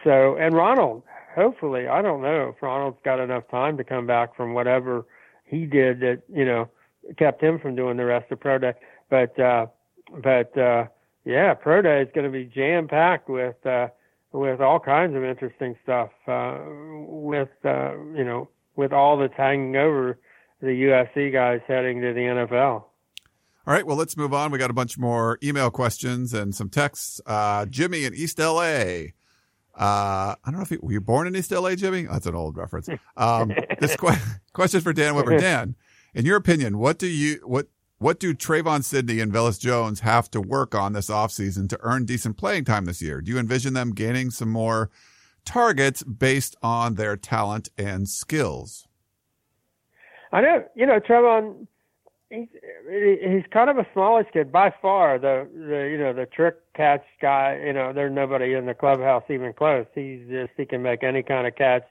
[0.03, 1.03] so and Ronald.
[1.35, 5.05] Hopefully, I don't know if Ronald's got enough time to come back from whatever
[5.45, 6.69] he did that you know
[7.17, 8.73] kept him from doing the rest of pro day.
[9.09, 9.67] But uh,
[10.23, 10.85] but uh,
[11.25, 13.87] yeah, pro day is going to be jam packed with uh,
[14.31, 16.09] with all kinds of interesting stuff.
[16.27, 16.57] Uh,
[17.07, 20.19] with uh, you know with all that's hanging over
[20.61, 22.83] the USC guys heading to the NFL.
[23.67, 24.51] All right, well, let's move on.
[24.51, 27.19] We got a bunch more email questions and some texts.
[27.25, 29.13] Uh, Jimmy in East LA.
[29.77, 32.03] Uh, I don't know if you, were you born in East LA, Jimmy?
[32.03, 32.87] That's an old reference.
[33.17, 34.15] Um, this que-
[34.53, 35.37] question for Dan Weber.
[35.37, 35.75] Dan,
[36.13, 40.29] in your opinion, what do you what what do Trevon Sidney and Velus Jones have
[40.31, 43.19] to work on this offseason to earn decent playing time this year?
[43.19, 44.91] Do you envision them gaining some more
[45.43, 48.87] targets based on their talent and skills?
[50.31, 51.67] I know, you know, Trevon.
[52.29, 52.47] He's
[52.89, 55.19] he's kind of a smallish kid by far.
[55.19, 57.61] The the you know the trick catch guy.
[57.65, 59.85] You know, there's nobody in the clubhouse even close.
[59.93, 61.83] He's just he can make any kind of catch,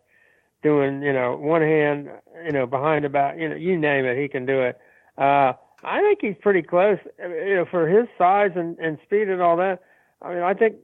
[0.62, 2.08] doing you know one hand,
[2.44, 3.38] you know behind the back.
[3.38, 4.78] You know, you name it, he can do it.
[5.16, 5.52] Uh,
[5.84, 6.98] I think he's pretty close.
[7.22, 9.82] uh, You know, for his size and and speed and all that.
[10.20, 10.76] I mean, I think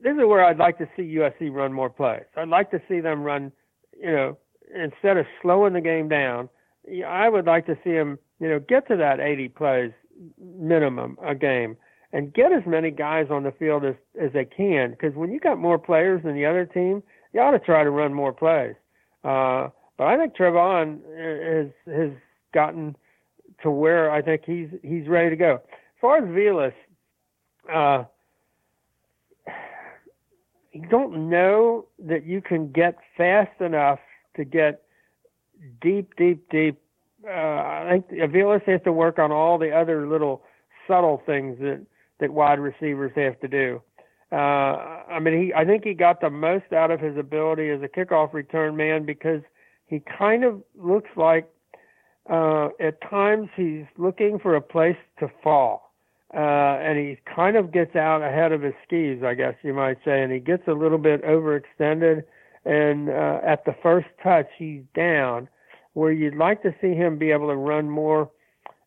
[0.00, 2.24] this is where I'd like to see USC run more plays.
[2.36, 3.52] I'd like to see them run,
[3.98, 4.38] you know,
[4.74, 6.48] instead of slowing the game down.
[7.06, 9.92] I would like to see them, you know, get to that 80 plays
[10.38, 11.76] minimum a game
[12.12, 14.90] and get as many guys on the field as as they can.
[14.90, 17.90] Because when you got more players than the other team, you ought to try to
[17.90, 18.74] run more plays.
[19.24, 19.68] Uh,
[19.98, 22.10] but I think Trevon has has
[22.52, 22.96] gotten
[23.62, 25.54] to where I think he's he's ready to go.
[25.54, 26.72] As far as Velus,
[27.72, 28.04] uh,
[30.72, 33.98] you don't know that you can get fast enough
[34.36, 34.82] to get
[35.80, 36.78] deep, deep, deep.
[37.26, 40.42] Uh, I think Avilas has to work on all the other little
[40.86, 41.84] subtle things that
[42.20, 43.82] that wide receivers have to do.
[44.32, 47.80] Uh, I mean, he I think he got the most out of his ability as
[47.82, 49.42] a kickoff return man because
[49.86, 51.48] he kind of looks like
[52.28, 55.92] uh, at times he's looking for a place to fall.
[56.34, 59.98] Uh, and he kind of gets out ahead of his skis, I guess you might
[60.04, 62.24] say, and he gets a little bit overextended.
[62.64, 65.48] And uh, at the first touch, he's down,
[65.96, 68.30] where you'd like to see him be able to run more,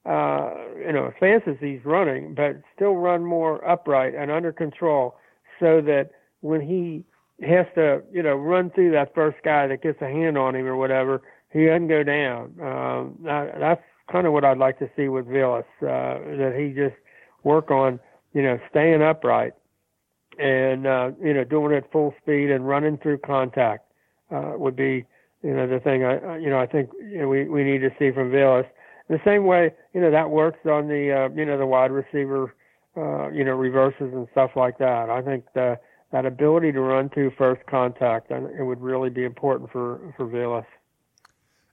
[0.06, 4.52] uh, you know, as fast as he's running, but still run more upright and under
[4.52, 5.16] control,
[5.60, 7.04] so that when he
[7.44, 10.68] has to, you know, run through that first guy that gets a hand on him
[10.68, 12.54] or whatever, he doesn't go down.
[12.62, 13.82] Um, that, that's
[14.12, 16.96] kind of what I'd like to see with Velus, uh, that he just
[17.44, 18.00] work on,
[18.36, 19.54] you know, staying upright
[20.38, 23.92] and, uh, you know, doing it full speed and running through contact,
[24.30, 25.08] uh, would be,
[25.44, 27.90] you know, the thing I, you know, I think you know, we, we need to
[27.98, 28.66] see from Velus.
[29.08, 32.54] The same way, you know, that works on the, uh, you know, the wide receiver,
[32.96, 35.10] uh, you know, reverses and stuff like that.
[35.10, 35.80] I think the,
[36.12, 40.28] that ability to run through first contact, I- it would really be important for, for
[40.28, 40.66] Velus.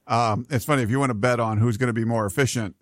[0.06, 2.76] Um, it's funny if you want to bet on who's going to be more efficient,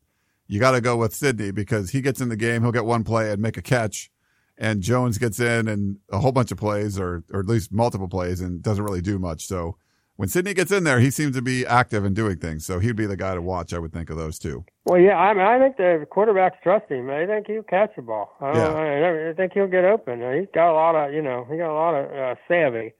[0.47, 3.03] you got to go with Sidney because he gets in the game, he'll get one
[3.03, 4.11] play and make a catch,
[4.59, 8.09] and Jones gets in and a whole bunch of plays, or or at least multiple
[8.09, 9.47] plays, and doesn't really do much.
[9.47, 9.77] So
[10.17, 12.65] when Sidney gets in there, he seems to be active and doing things.
[12.65, 13.73] So he'd be the guy to watch.
[13.75, 14.65] I would think of those two.
[14.85, 17.11] Well, yeah, I mean, I think the quarterbacks trust him.
[17.11, 18.35] I think he'll catch the ball.
[18.41, 18.69] I, Yeah.
[18.69, 20.21] I, I think he'll get open.
[20.39, 22.93] He's got a lot of, you know, he got a lot of uh, savvy.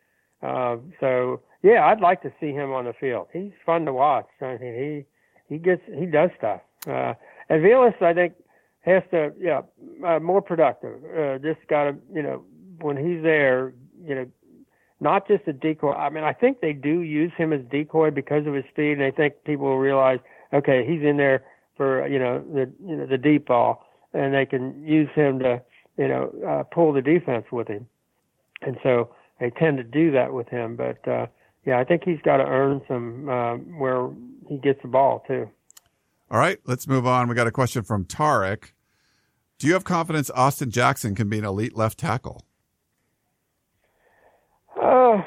[0.43, 3.29] Uh, so yeah, I'd like to see him on the field.
[3.33, 4.27] He's fun to watch.
[4.43, 5.07] I mean,
[5.49, 6.61] he he gets he does stuff.
[6.87, 7.15] Uh,
[7.49, 8.35] and Velus, I think,
[8.81, 9.63] has to yeah
[10.07, 11.03] uh, more productive.
[11.05, 12.45] Uh, just got to you know
[12.81, 13.73] when he's there,
[14.05, 14.27] you know,
[15.05, 15.93] not just a decoy.
[15.93, 19.05] I mean, I think they do use him as decoy because of his speed, and
[19.05, 20.19] I think people will realize,
[20.53, 21.45] okay, he's in there
[21.77, 25.63] for you know the you know the deep ball, and they can use him to
[25.99, 27.87] you know uh, pull the defense with him,
[28.63, 30.75] and so they tend to do that with him.
[30.75, 31.27] But uh,
[31.67, 34.09] yeah, I think he's got to earn some uh, where
[34.49, 35.49] he gets the ball too.
[36.31, 37.29] All right, let's move on.
[37.29, 38.73] We got a question from Tarek.
[39.59, 42.45] Do you have confidence Austin Jackson can be an elite left tackle?
[44.81, 45.23] Uh,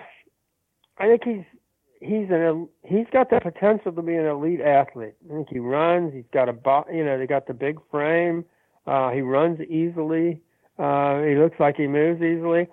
[1.00, 1.60] I think he's
[2.00, 5.16] he's an he's got the potential to be an elite athlete.
[5.30, 6.14] I think he runs.
[6.14, 6.56] He's got a
[6.94, 8.46] you know they got the big frame.
[8.86, 10.42] Uh, he runs easily.
[10.80, 12.68] Uh, he looks like he moves easily.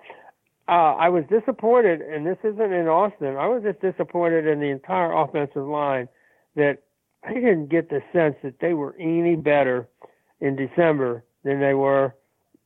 [0.66, 3.36] Uh, I was disappointed, and this isn't in Austin.
[3.36, 6.08] I was just disappointed in the entire offensive line
[6.56, 6.78] that
[7.22, 9.88] I didn't get the sense that they were any better
[10.40, 12.14] in December than they were,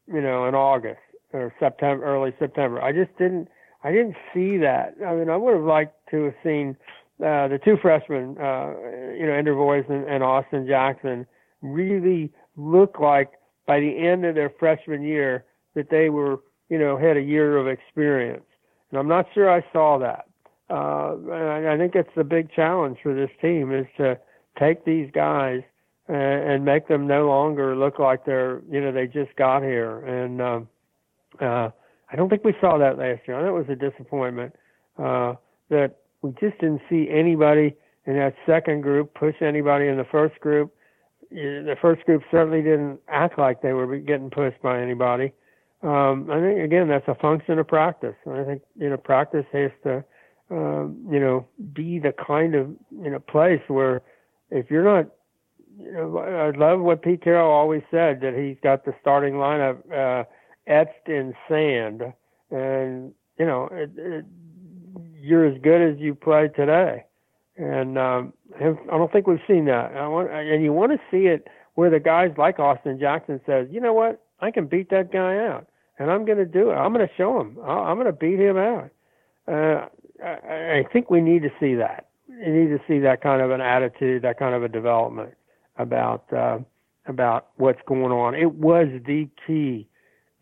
[0.07, 1.01] you know, in August
[1.33, 2.81] or September, early September.
[2.81, 3.49] I just didn't.
[3.89, 4.97] I didn't see that.
[5.05, 6.77] I mean, I would have liked to have seen
[7.25, 8.75] uh, the two freshmen, uh,
[9.19, 11.27] you know, Andrew Vorhees and, and Austin Jackson,
[11.63, 13.33] really look like
[13.67, 17.57] by the end of their freshman year that they were, you know, had a year
[17.57, 18.45] of experience.
[18.91, 20.27] And I'm not sure I saw that.
[20.69, 24.19] Uh, and I think it's the big challenge for this team is to
[24.59, 25.63] take these guys
[26.09, 26.17] and,
[26.51, 30.01] and make them no longer look like they're, you know, they just got here.
[30.01, 30.69] And um,
[31.41, 31.71] uh,
[32.11, 33.43] I don't think we saw that last year.
[33.43, 34.55] That was a disappointment.
[34.99, 35.35] Uh,
[35.71, 37.75] that we just didn't see anybody
[38.07, 40.75] in that second group push anybody in the first group.
[41.31, 45.33] The first group certainly didn't act like they were getting pushed by anybody.
[45.83, 48.17] Um, I think again that's a function of practice.
[48.29, 50.05] I think you know practice has to
[50.51, 54.03] um, you know be the kind of you know place where
[54.51, 55.11] if you're not
[55.79, 59.79] you know I love what Pete Carroll always said that he's got the starting lineup
[59.93, 60.25] uh,
[60.69, 62.03] etched in sand,
[62.51, 64.25] and you know it, it,
[65.21, 67.05] you're as good as you play today.
[67.57, 69.97] And um, I don't think we've seen that.
[69.97, 73.67] I want, and you want to see it where the guys like Austin Jackson says,
[73.71, 75.67] you know what, I can beat that guy out,
[75.99, 76.75] and I'm going to do it.
[76.75, 77.59] I'm going to show him.
[77.65, 78.91] I'm going to beat him out.
[79.49, 79.87] Uh,
[80.25, 82.07] I, I think we need to see that.
[82.29, 85.35] We need to see that kind of an attitude, that kind of a development
[85.77, 86.59] about uh,
[87.07, 88.35] about what's going on.
[88.35, 89.89] It was the key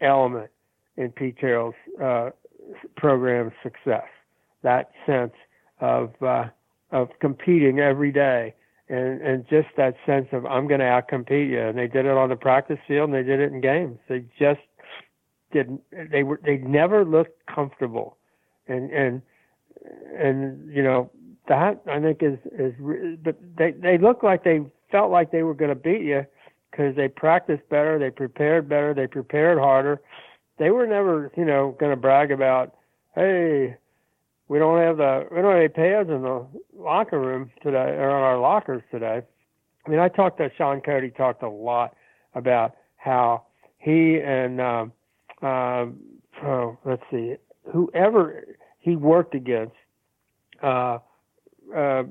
[0.01, 0.51] element
[0.97, 2.31] in Pete Carroll's uh,
[2.97, 4.07] program success.
[4.63, 5.35] That sense
[5.81, 6.47] of uh,
[6.91, 8.55] of competing every day,
[8.89, 11.61] and and just that sense of I'm going to outcompete you.
[11.61, 13.99] And they did it on the practice field, and they did it in games.
[14.09, 14.61] They just
[15.53, 15.83] didn't.
[16.11, 16.41] They were.
[16.45, 18.17] They never looked comfortable,
[18.67, 19.23] and and
[20.19, 21.11] and you know
[21.49, 22.75] that I think is is.
[23.23, 26.25] But they they looked like they felt like they were going to beat you
[26.77, 30.01] because they practiced better, they prepared better, they prepared harder.
[30.59, 32.75] They were never, you know, going to brag about,
[33.15, 33.77] hey,
[34.49, 36.47] we don't have the we don't have any pads in the
[36.77, 39.23] locker room today or in our lockers today.
[39.85, 41.97] I mean, I talked to Shaun Cody talked a lot
[42.35, 43.45] about how
[43.79, 44.93] he and um,
[45.43, 45.99] um,
[46.45, 47.37] oh, let's see,
[47.73, 48.45] whoever
[48.79, 49.75] he worked against,
[50.63, 50.99] uh,
[51.75, 52.05] uh,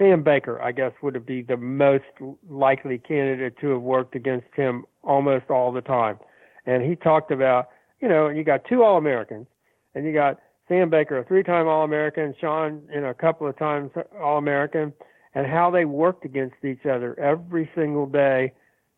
[0.00, 2.04] Sam Baker, I guess, would be the most
[2.48, 6.18] likely candidate to have worked against him almost all the time.
[6.64, 7.68] And he talked about,
[8.00, 9.46] you know, you got two All Americans,
[9.94, 10.38] and you got
[10.68, 14.92] Sam Baker, a three-time All-American, Shaun, you know, a couple of times All-American,
[15.34, 18.52] and how they worked against each other every single day,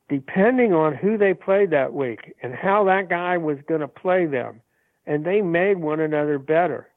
[0.09, 4.27] depending on who they played that week and how that guy was going to play
[4.27, 4.61] them,
[5.07, 6.89] and they made one another better.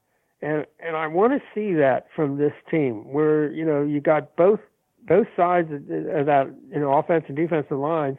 [0.42, 4.36] And and I want to see that from this team, where you know you got
[4.36, 4.60] both
[5.06, 8.18] both sides of that you know offense and defensive lines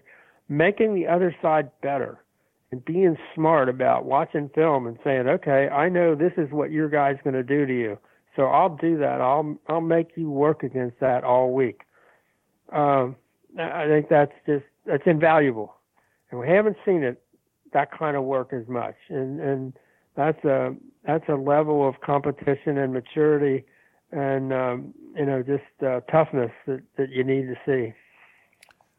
[0.50, 2.24] making the other side better
[2.72, 6.90] and being smart about watching film and saying, okay, I know this is what your
[6.90, 7.98] guy's going to do to you,
[8.36, 9.22] so I'll do that.
[9.22, 11.82] I'll I'll make you work against that all week.
[12.72, 13.16] Um,
[13.60, 15.76] I think that's just that's invaluable,
[16.30, 17.22] and we haven't seen it
[17.74, 19.74] that kind of work as much, and and
[20.16, 20.76] that's a
[21.08, 23.66] that's a level of competition and maturity,
[24.12, 27.94] and um, you know just uh, toughness that that you need to see.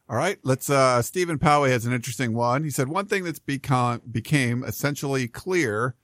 [0.08, 0.70] All right, let's.
[0.70, 2.64] Uh, Stephen Poway has an interesting one.
[2.64, 5.94] He said one thing that's become became essentially clear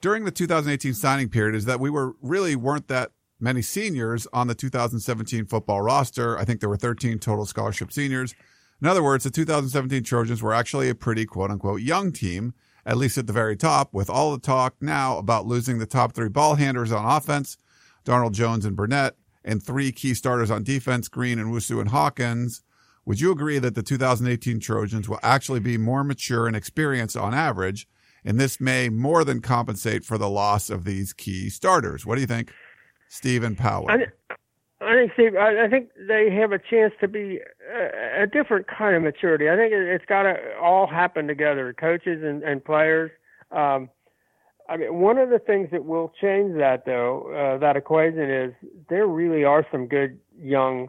[0.00, 4.46] during the 2018 signing period is that we were really weren't that many seniors on
[4.46, 6.38] the 2017 football roster.
[6.38, 8.34] I think there were 13 total scholarship seniors.
[8.80, 12.54] In other words, the 2017 Trojans were actually a pretty quote unquote young team,
[12.84, 16.12] at least at the very top, with all the talk now about losing the top
[16.12, 17.56] three ball handlers on offense,
[18.04, 22.62] Darnold Jones and Burnett, and three key starters on defense, Green and Nwosu and Hawkins.
[23.04, 27.34] Would you agree that the 2018 Trojans will actually be more mature and experienced on
[27.34, 27.88] average,
[28.24, 32.06] and this may more than compensate for the loss of these key starters?
[32.06, 32.52] What do you think,
[33.08, 33.86] Stephen Powell?
[33.88, 34.06] I,
[34.80, 35.36] I think Steve.
[35.36, 37.40] I, I think they have a chance to be
[38.22, 39.48] a, different kind of maturity.
[39.48, 43.10] I think it, it's got to all happen together, coaches and, and players.
[43.50, 43.90] Um,
[44.68, 48.52] I mean, one of the things that will change that, though, uh, that equation is
[48.88, 50.88] there really are some good young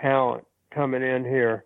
[0.00, 1.64] talent coming in here,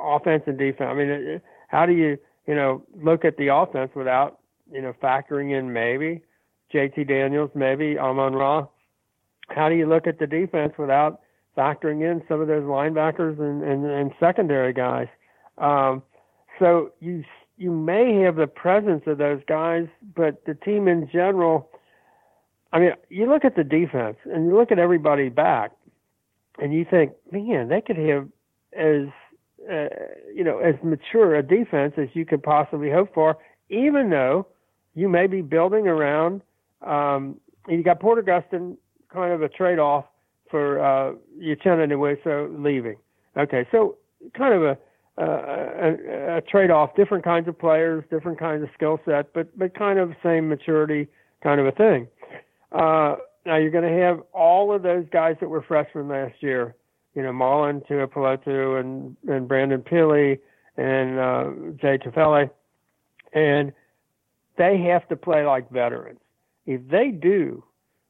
[0.00, 0.88] offense and defense.
[0.90, 4.40] I mean, how do you, you know, look at the offense without,
[4.72, 6.22] you know, factoring in maybe
[6.74, 8.66] JT Daniels, maybe Amon Ra?
[9.48, 11.20] How do you look at the defense without
[11.56, 15.08] factoring in some of those linebackers and, and, and secondary guys?
[15.58, 16.02] Um,
[16.58, 17.24] so you
[17.58, 19.86] you may have the presence of those guys,
[20.16, 21.70] but the team in general.
[22.72, 25.72] I mean, you look at the defense and you look at everybody back
[26.58, 28.28] and you think, man, they could have
[28.72, 29.08] as
[29.70, 29.88] uh,
[30.34, 33.38] you know as mature a defense as you could possibly hope for,
[33.68, 34.46] even though
[34.94, 36.42] you may be building around.
[36.80, 38.76] Um, you got Porter Gustin,
[39.12, 40.04] kind of a trade-off
[40.52, 41.14] for uh,
[41.80, 42.96] anyway, so leaving.
[43.36, 43.96] Okay, so
[44.36, 44.78] kind of a,
[45.18, 49.98] a, a trade-off, different kinds of players, different kinds of skill set, but but kind
[49.98, 51.08] of same maturity,
[51.42, 52.06] kind of a thing.
[52.70, 56.76] Uh, now you're going to have all of those guys that were freshmen last year,
[57.14, 60.38] you know, Marlon Tuipulotu and and Brandon Pili
[60.76, 61.50] and uh,
[61.80, 62.50] Jay Tufele,
[63.32, 63.72] and
[64.58, 66.20] they have to play like veterans.
[66.66, 67.64] If they do,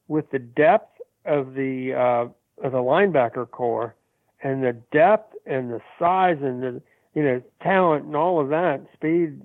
[0.07, 0.92] with the depth
[1.25, 3.95] of the uh, of the linebacker corps
[4.41, 6.81] and the depth and the size and the
[7.13, 9.39] you know talent and all of that speed,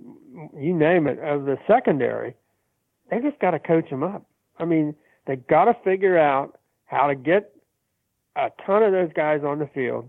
[0.56, 2.34] you name it, of the secondary,
[3.10, 4.24] they just got to coach them up.
[4.58, 4.94] I mean
[5.26, 7.54] they got to figure out how to get
[8.36, 10.08] a ton of those guys on the field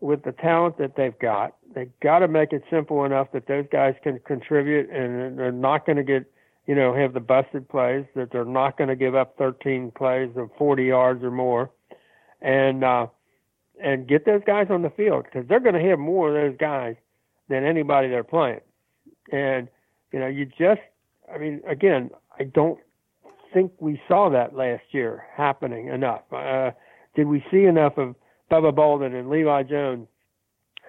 [0.00, 1.54] with the talent that they've got.
[1.74, 5.86] They got to make it simple enough that those guys can contribute and they're not
[5.86, 6.30] going to get,
[6.66, 10.30] you know, have the busted plays, that they're not going to give up 13 plays
[10.36, 11.70] of 40 yards or more.
[12.42, 13.06] And, uh,
[13.82, 16.58] and get those guys on the field because they're going to have more of those
[16.58, 16.96] guys
[17.48, 18.60] than anybody they're playing.
[19.32, 19.68] And,
[20.12, 20.80] you know, you just,
[21.32, 22.78] I mean, again, I don't
[23.52, 26.22] think we saw that last year happening enough.
[26.32, 26.70] Uh,
[27.14, 28.14] did we see enough of
[28.50, 30.06] Bubba Bolden and Levi Jones?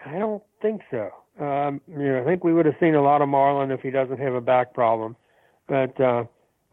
[0.05, 1.09] I don't think so.
[1.39, 3.91] Um, you know, I think we would have seen a lot of Marlon if he
[3.91, 5.15] doesn't have a back problem.
[5.67, 6.23] But uh,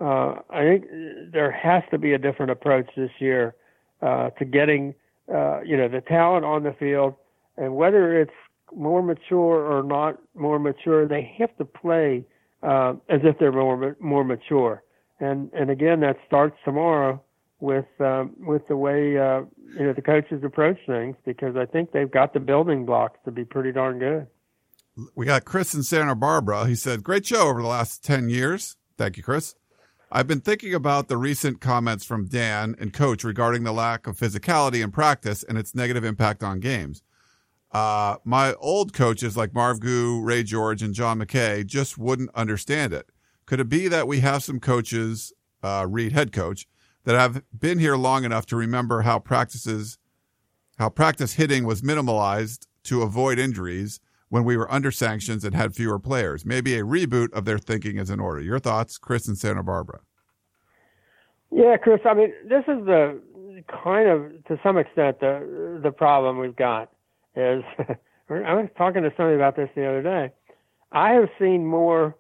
[0.01, 0.84] uh, I think
[1.32, 3.55] there has to be a different approach this year
[4.03, 4.95] uh, to getting,
[5.32, 7.14] uh, you know, the talent on the field,
[7.57, 8.32] and whether it's
[8.74, 12.24] more mature or not more mature, they have to play
[12.62, 14.82] uh, as if they're more more mature
[15.20, 17.22] and and again that starts tomorrow
[17.61, 19.42] with um, with the way uh,
[19.78, 23.30] you know the coaches approach things because I think they've got the building blocks to
[23.30, 24.26] be pretty darn good.
[25.14, 26.66] We got Chris in Santa Barbara.
[26.66, 29.55] He said, "Great show over the last ten years." Thank you, Chris.
[30.12, 34.16] I've been thinking about the recent comments from Dan and Coach regarding the lack of
[34.16, 37.03] physicality in practice and its negative impact on games.
[37.72, 42.92] Uh, my old coaches like Marv Goux, Ray George, and John McKay just wouldn't understand
[42.92, 43.11] it.
[43.47, 45.32] Could it be that we have some coaches,
[45.64, 46.68] uh, Reed head coach,
[47.03, 49.99] that have been here long enough to remember how practices,
[50.78, 53.99] how practice hitting was minimalized to avoid injuries
[54.35, 56.45] when we were under sanctions and had fewer players?
[56.45, 58.41] Maybe a reboot of their thinking is in order.
[58.41, 60.01] Your thoughts, Chris in Santa Barbara?
[61.53, 62.01] Yeah, Chris.
[62.05, 63.22] I mean, this is the
[63.68, 66.91] kind of, to some extent, the the problem we've got
[67.37, 67.62] is.
[68.28, 70.32] I was talking to somebody about this the other day.
[70.91, 72.16] I have seen more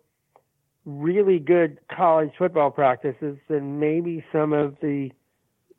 [0.84, 5.10] really good college football practices than maybe some of the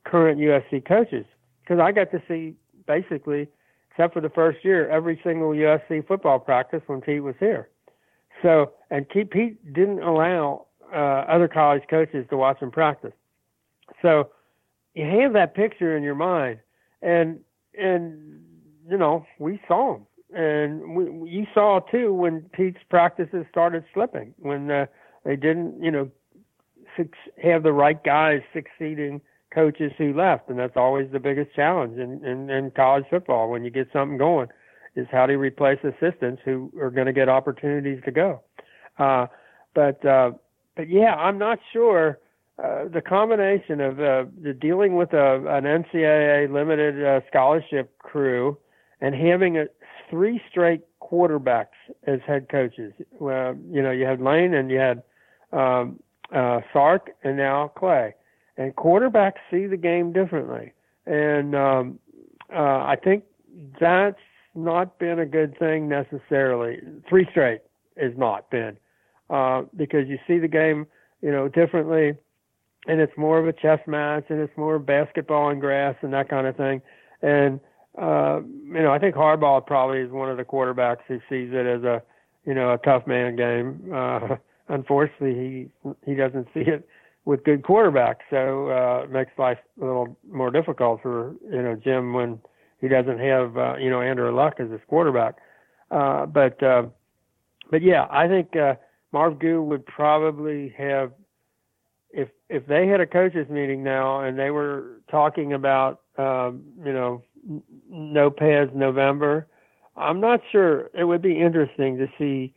[0.03, 1.25] current USC coaches
[1.61, 2.55] because I got to see
[2.87, 3.47] basically,
[3.95, 7.69] except for the first year, every single USC football practice when Pete was here.
[8.41, 13.13] So, and Pete Pete didn't allow uh, other college coaches to watch him practice.
[14.01, 14.29] So,
[14.93, 16.59] you have that picture in your mind,
[17.01, 17.39] and
[17.77, 18.41] and
[18.89, 24.33] you know we saw him and we, you saw too when Pete's practices started slipping
[24.37, 24.85] when uh,
[25.23, 26.09] they didn't, you know,
[27.41, 29.21] have the right guys succeeding
[29.55, 33.63] coaches who left, and that's always the biggest challenge in, in, in college football when
[33.63, 34.49] you get something going.
[34.95, 38.41] is how do you replace assistants who are going to get opportunities to go.
[38.99, 39.27] Uh,
[39.73, 40.31] but uh,
[40.75, 42.19] but yeah, I'm not sure.
[42.61, 48.57] Uh, the combination of uh, the dealing with a, an NCAA limited uh, scholarship crew
[49.01, 49.65] and having a,
[50.09, 51.75] three straight quarterbacks
[52.07, 52.93] as head coaches.
[53.19, 55.03] Well, you know, you had Lane and you had
[55.51, 55.99] um,
[56.33, 58.15] uh, Sark and now Clay.
[58.57, 60.73] And quarterbacks see the game differently.
[61.05, 61.99] And um,
[62.53, 63.23] uh, I think
[63.79, 64.19] that's
[64.55, 66.79] not been a good thing necessarily.
[67.07, 67.61] Three straight
[67.97, 68.77] has not been
[69.29, 70.87] uh, because you see the game,
[71.21, 72.13] you know, differently,
[72.87, 76.29] and it's more of a chess match, and it's more basketball and grass and that
[76.29, 76.81] kind of thing.
[77.21, 77.59] And
[77.99, 81.65] uh, you know, I think Harbaugh probably is one of the quarterbacks who sees it
[81.65, 82.01] as a,
[82.45, 83.91] you know, a tough man game.
[83.93, 84.35] Uh,
[84.69, 86.87] unfortunately, he he doesn't see it
[87.25, 91.75] with good quarterbacks, so uh, it makes life a little more difficult for you know
[91.75, 92.39] Jim when
[92.79, 95.35] he doesn't have uh, you know Andrew Luck as his quarterback.
[95.91, 96.83] Uh, but uh,
[97.71, 98.75] but yeah, I think uh,
[99.11, 101.11] Marv Goux would probably have
[102.11, 106.93] if if they had a coaches meeting now and they were talking about um, you
[106.93, 107.23] know
[107.89, 109.47] no pads November.
[109.97, 110.89] I'm not sure.
[110.93, 112.53] It would be interesting to see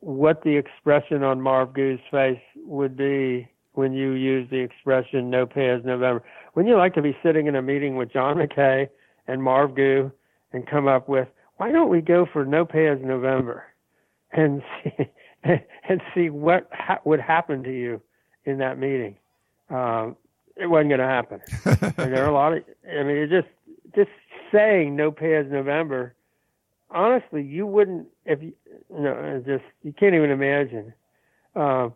[0.00, 3.48] what the expression on Marv Goux's face would be
[3.78, 6.24] when you use the expression no pads November.
[6.54, 8.88] Wouldn't you like to be sitting in a meeting with John McKay
[9.28, 10.10] and Marv Goux
[10.52, 13.62] and come up with why don't we go for no pads November
[14.32, 15.08] and see
[15.44, 18.02] and see what ha- would happen to you
[18.46, 19.14] in that meeting.
[19.70, 20.16] Um,
[20.56, 21.40] it wasn't going to happen.
[21.64, 22.64] and there are a lot of.
[22.84, 23.46] I mean, it just
[23.94, 24.10] just
[24.52, 26.16] saying no pads November.
[26.90, 28.54] Honestly, you wouldn't if you,
[28.90, 30.92] you know just you can't even imagine
[31.54, 31.90] uh,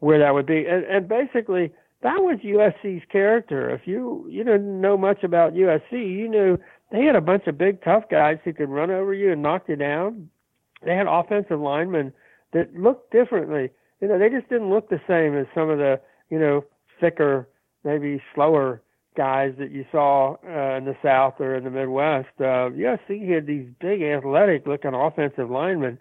[0.00, 0.64] where that would be.
[0.66, 1.72] And, and basically,
[2.02, 3.70] that was USC's character.
[3.70, 6.58] If you you didn't know much about USC, you knew
[6.92, 9.64] they had a bunch of big tough guys who could run over you and knock
[9.68, 10.30] you down.
[10.84, 12.12] They had offensive linemen
[12.52, 13.70] that looked differently.
[14.00, 16.64] You know, they just didn't look the same as some of the you know
[17.00, 17.48] thicker,
[17.84, 18.82] maybe slower
[19.16, 22.28] guys that you saw uh, in the South or in the Midwest.
[22.38, 25.98] Uh, USC had these big, athletic-looking offensive linemen,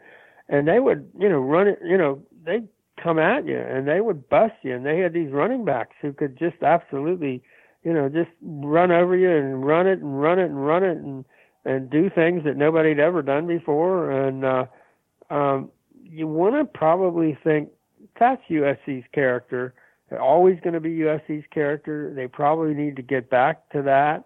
[0.49, 1.79] and they would, you know, run it.
[1.83, 2.67] You know, they'd
[3.01, 4.75] come at you and they would bust you.
[4.75, 7.41] And they had these running backs who could just absolutely,
[7.83, 10.97] you know, just run over you and run it and run it and run it
[10.97, 11.25] and
[11.65, 14.09] and do things that nobody had ever done before.
[14.09, 14.65] And uh,
[15.29, 15.69] um,
[16.01, 17.69] you want to probably think
[18.17, 19.73] that's USC's character
[20.09, 22.13] they're always going to be USC's character.
[22.13, 24.23] They probably need to get back to that,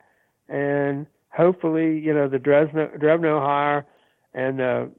[0.48, 3.86] and hopefully, you know, the Dresno Drevno hire
[4.34, 4.92] and the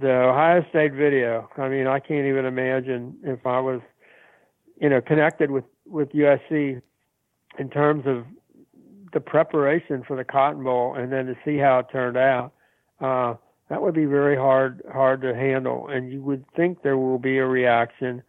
[0.00, 1.48] the Ohio State video.
[1.56, 3.80] I mean, I can't even imagine if I was,
[4.80, 6.80] you know, connected with with USC
[7.58, 8.24] in terms of
[9.12, 12.52] the preparation for the Cotton Bowl, and then to see how it turned out.
[13.00, 13.34] Uh,
[13.70, 17.38] that would be very hard hard to handle, and you would think there will be
[17.38, 18.22] a reaction.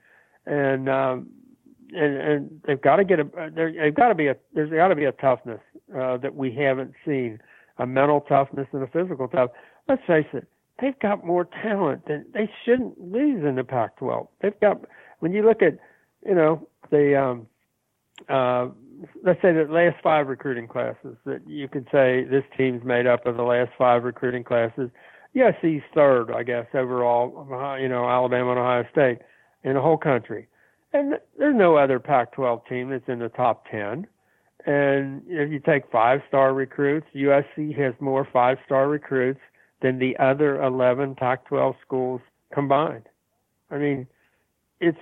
[0.46, 1.30] And um,
[1.94, 4.90] and, and they've got to get a there they've got to be a there's got
[4.90, 5.62] to be a toughness
[5.98, 7.40] uh, that we haven't seen
[7.78, 9.52] a mental toughness and a physical tough.
[9.88, 10.48] Let's face it,
[10.82, 14.28] they've got more talent than they shouldn't lose in the Pac-12.
[14.42, 14.82] They've got
[15.20, 15.78] when you look at
[16.26, 17.48] you know the um,
[18.28, 18.68] uh,
[19.24, 23.26] let's say the last five recruiting classes that you could say this team's made up
[23.26, 24.90] of the last five recruiting classes.
[25.34, 27.78] Yes, he's third, I guess, overall.
[27.80, 29.20] You know, Alabama and Ohio State
[29.64, 30.48] in the whole country
[30.94, 34.08] and there's no other Pac 12 team that's in the top 10.
[34.66, 39.40] And if you take five star recruits, USC has more five star recruits
[39.82, 42.22] than the other 11 Pac 12 schools
[42.54, 43.08] combined.
[43.72, 44.08] I mean,
[44.80, 44.98] it's.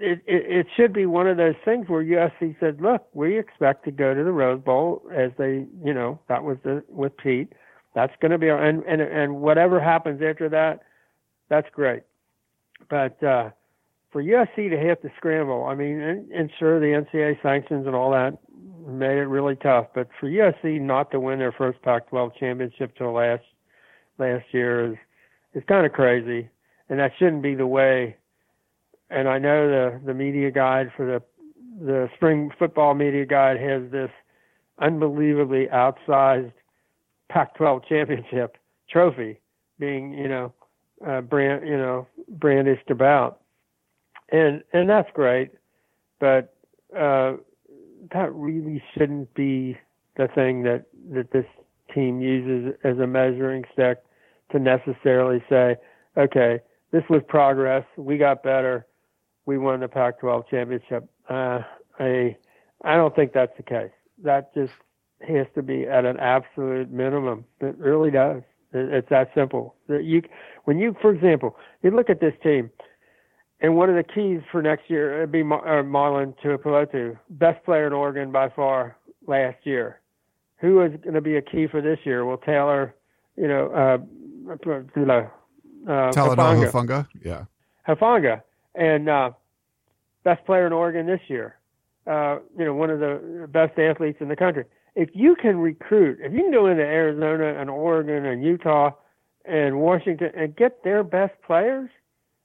[0.00, 3.86] It, it, it should be one of those things where USC said, "Look, we expect
[3.86, 7.54] to go to the Rose Bowl as they, you know, that was the with Pete.
[7.94, 10.82] That's going to be our, and and and whatever happens after that,
[11.48, 12.02] that's great.
[12.90, 13.50] But uh,
[14.12, 17.94] for USC to have to scramble, I mean, and, and sure the NCAA sanctions and
[17.96, 18.36] all that
[18.86, 23.12] made it really tough, but for USC not to win their first Pac-12 championship till
[23.12, 23.44] last
[24.18, 24.98] last year is
[25.54, 26.48] is kind of crazy,
[26.88, 28.16] and that shouldn't be the way.
[29.10, 31.22] And I know the the media guide for the
[31.84, 34.10] the spring football media guide has this
[34.80, 36.52] unbelievably outsized
[37.28, 38.56] Pac-12 championship
[38.90, 39.40] trophy
[39.78, 40.52] being, you know,
[41.06, 43.40] uh, brand, you know, brandished about
[44.30, 45.50] and and that's great,
[46.20, 46.54] but
[46.96, 47.34] uh,
[48.12, 49.76] that really shouldn't be
[50.16, 51.46] the thing that that this
[51.94, 53.98] team uses as a measuring stick
[54.52, 55.76] to necessarily say,
[56.16, 58.86] okay, this was progress, we got better,
[59.46, 61.08] we won the Pac-12 championship.
[61.28, 61.60] Uh,
[61.98, 62.36] I
[62.84, 63.90] I don't think that's the case.
[64.22, 64.72] That just
[65.26, 67.44] has to be at an absolute minimum.
[67.60, 68.42] It really does.
[68.72, 69.74] It's that simple.
[69.88, 70.22] You,
[70.64, 72.70] when you, for example, you look at this team,
[73.60, 77.86] and one of the keys for next year would be uh, Marlon Tuipulotu, best player
[77.86, 78.96] in Oregon by far
[79.26, 80.00] last year.
[80.60, 82.24] Who is going to be a key for this year?
[82.24, 82.94] Well, Taylor,
[83.36, 83.98] you know, uh,
[85.86, 87.44] uh, Talanoa Hufanga, yeah,
[87.86, 88.42] Hufanga,
[88.74, 89.30] and uh,
[90.24, 91.56] best player in Oregon this year.
[92.06, 94.64] Uh, you know, one of the best athletes in the country.
[94.94, 98.92] If you can recruit, if you can go into Arizona and Oregon and Utah
[99.44, 101.90] and Washington and get their best players,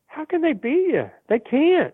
[0.08, 1.10] how can they beat you?
[1.30, 1.94] They can't.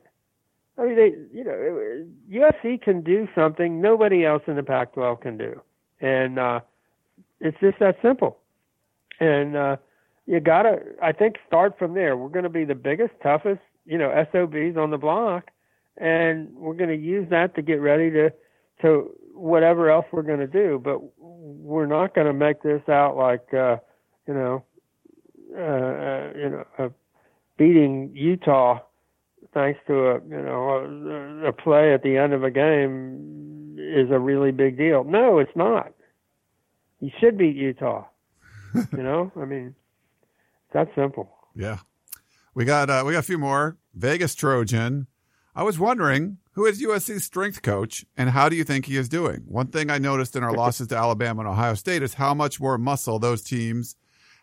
[0.78, 5.38] I mean, they, you know, USC can do something nobody else in the Pac-12 can
[5.38, 5.62] do,
[6.00, 6.60] and uh,
[7.40, 8.40] it's just that simple.
[9.20, 9.78] And uh,
[10.30, 12.16] you gotta, I think, start from there.
[12.16, 15.50] We're going to be the biggest, toughest, you know, SOBs on the block,
[15.98, 18.32] and we're going to use that to get ready to
[18.84, 20.80] to whatever else we're going to do.
[20.84, 23.78] But we're not going to make this out like, uh,
[24.28, 24.64] you know,
[25.58, 26.90] uh, uh, you know, uh,
[27.58, 28.82] beating Utah
[29.52, 34.12] thanks to a you know a, a play at the end of a game is
[34.12, 35.04] a really big deal.
[35.04, 35.92] No, it's not.
[37.00, 38.06] You should beat Utah.
[38.76, 39.74] you know, I mean,
[40.74, 41.30] that simple.
[41.56, 41.80] Yeah,
[42.54, 43.78] we got uh, we got a few more.
[43.94, 45.08] Vegas Trojan.
[45.56, 49.10] I was wondering who is USC's strength coach and how do you think he is
[49.10, 49.44] doing?
[49.46, 52.60] One thing I noticed in our losses to Alabama and Ohio State is how much
[52.60, 53.96] more muscle those teams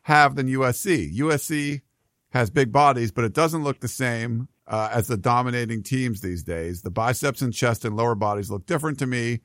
[0.02, 1.16] have than USC.
[1.16, 1.82] USC
[2.30, 6.42] has big bodies, but it doesn't look the same uh, as the dominating teams these
[6.42, 6.82] days.
[6.82, 9.40] The biceps and chest and lower bodies look different to me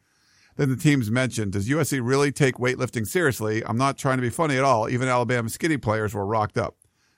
[0.61, 1.53] than the teams mentioned.
[1.53, 3.65] Does USC really take weightlifting seriously?
[3.65, 4.87] I'm not trying to be funny at all.
[4.87, 6.75] Even Alabama skinny players were rocked up.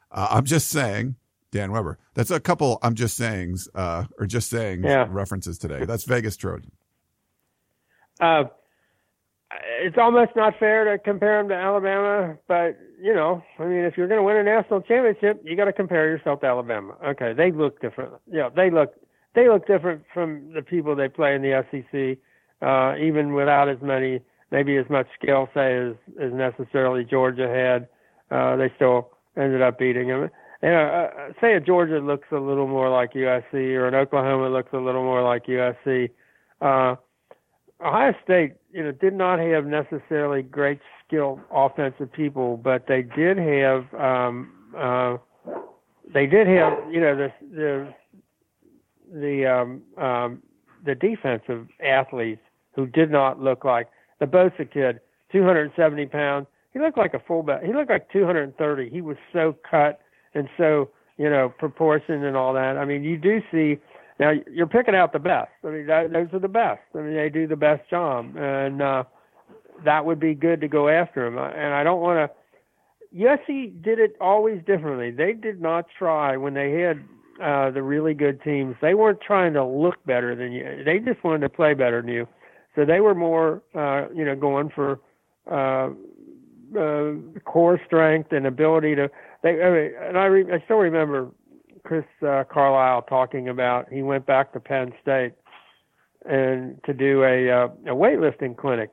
[0.10, 1.18] Uh, I'm just saying,
[1.52, 2.00] Dan Weber.
[2.14, 2.80] That's a couple.
[2.82, 5.08] I'm just sayings, uh, or just saying yeah.
[5.10, 5.84] references today.
[5.84, 6.72] That's Vegas Trojan.
[8.22, 8.46] Uh,
[9.82, 13.98] it's almost not fair to compare them to Alabama, but you know, I mean, if
[13.98, 16.96] you're going to win a national championship, you got to compare yourself to Alabama.
[17.08, 18.14] Okay, they look different.
[18.32, 18.94] Yeah, they look
[19.36, 22.20] they look different from the people they play in the SEC,
[22.64, 27.88] uh, even without as many, maybe as much skill, say as as necessarily Georgia had.
[28.36, 30.30] Uh, they still ended up beating them.
[30.62, 31.10] And uh, uh
[31.42, 35.04] say a Georgia looks a little more like USC, or an Oklahoma looks a little
[35.04, 36.10] more like USC.
[36.62, 36.96] Uh,
[37.82, 43.38] Ohio State, you know, did not have necessarily great skilled offensive people, but they did
[43.38, 45.18] have um, uh,
[46.14, 47.94] they did have you know the the
[49.14, 50.42] the um, um,
[50.86, 52.42] the defensive athletes
[52.76, 53.88] who did not look like
[54.20, 55.00] the Bosa kid,
[55.32, 56.48] 270 pounds.
[56.72, 57.64] He looked like a fullback.
[57.64, 58.90] He looked like 230.
[58.90, 60.00] He was so cut
[60.34, 62.78] and so you know proportioned and all that.
[62.78, 63.80] I mean, you do see
[64.20, 65.52] now you're picking out the best.
[65.64, 66.82] I mean, that, those are the best.
[66.96, 69.04] I mean, they do the best job, and uh,
[69.86, 71.38] that would be good to go after them.
[71.38, 72.36] And I don't want to.
[73.16, 75.12] Yes, he did it always differently.
[75.12, 77.04] They did not try when they had
[77.42, 78.76] uh, the really good teams.
[78.82, 80.84] They weren't trying to look better than you.
[80.84, 82.28] They just wanted to play better than you.
[82.76, 85.00] So they were more, uh, you know, going for
[85.50, 85.90] uh,
[86.78, 87.14] uh,
[87.46, 89.10] core strength and ability to.
[89.44, 91.30] They, I mean, and I, re, I still remember
[91.84, 95.34] Chris uh, Carlisle talking about he went back to Penn State
[96.26, 98.90] and to do a uh, a weightlifting clinic,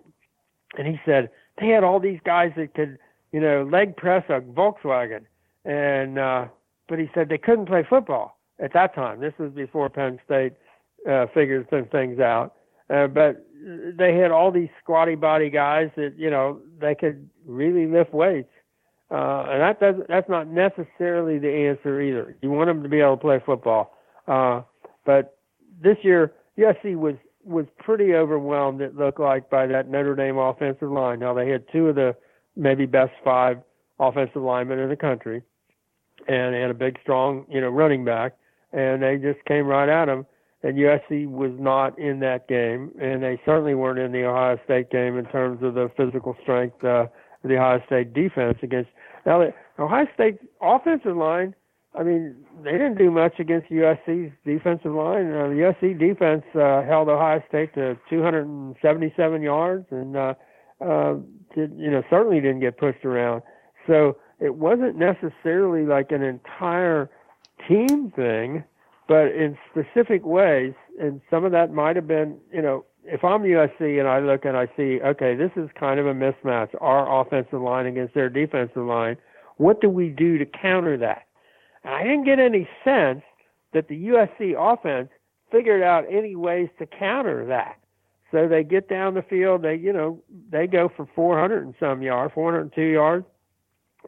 [0.77, 2.99] and he said they had all these guys that could
[3.33, 5.25] you know leg press a Volkswagen,
[5.65, 6.47] and uh,
[6.89, 9.21] but he said they couldn't play football at that time.
[9.21, 10.53] This was before Penn State
[11.09, 12.57] uh, figured some things out,
[12.93, 13.47] uh, but
[13.97, 18.51] they had all these squatty body guys that you know they could really lift weights
[19.11, 22.37] uh, and that does, that's not necessarily the answer either.
[22.43, 23.97] You want them to be able to play football.
[24.29, 24.63] Uh,
[25.05, 25.37] but
[25.83, 28.81] this year, USC was was pretty overwhelmed.
[28.83, 31.19] It looked like by that Notre Dame offensive line.
[31.19, 32.15] Now they had two of the
[32.55, 33.59] maybe best five
[33.99, 35.43] offensive linemen in the country,
[36.29, 38.37] and had a big, strong, you know, running back,
[38.73, 40.25] and they just came right at them.
[40.63, 44.91] And USC was not in that game, and they certainly weren't in the Ohio State
[44.91, 46.85] game in terms of the physical strength.
[46.85, 47.07] Uh,
[47.43, 48.91] the Ohio State defense against.
[49.25, 51.55] Now, the Ohio State offensive line,
[51.99, 55.33] I mean, they didn't do much against USC's defensive line.
[55.33, 60.35] Uh, the USC defense uh, held Ohio State to 277 yards, and uh,
[60.81, 61.15] uh,
[61.55, 63.43] did, you know certainly didn't get pushed around.
[63.87, 67.11] So it wasn't necessarily like an entire
[67.69, 68.65] team thing,
[69.11, 73.43] but in specific ways, and some of that might have been, you know, if I'm
[73.43, 77.21] USC and I look and I see, okay, this is kind of a mismatch, our
[77.21, 79.17] offensive line against their defensive line.
[79.57, 81.27] What do we do to counter that?
[81.83, 83.23] And I didn't get any sense
[83.73, 85.09] that the USC offense
[85.51, 87.81] figured out any ways to counter that.
[88.31, 92.01] So they get down the field, they you know they go for 400 and some
[92.01, 93.27] yards, 402 yards,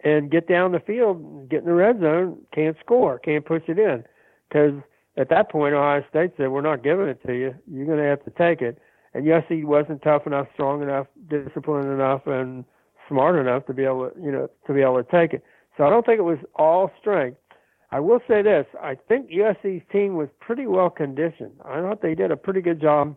[0.05, 3.80] and get down the field, get in the red zone, can't score, can't push it
[3.80, 4.05] in,
[4.48, 4.74] because
[5.16, 7.54] at that point Ohio State said we're not giving it to you.
[7.70, 8.78] You're going to have to take it.
[9.14, 12.64] And USC wasn't tough enough, strong enough, disciplined enough, and
[13.08, 15.44] smart enough to be able to, you know, to be able to take it.
[15.76, 17.38] So I don't think it was all strength.
[17.90, 21.52] I will say this: I think USC's team was pretty well conditioned.
[21.64, 23.16] I thought they did a pretty good job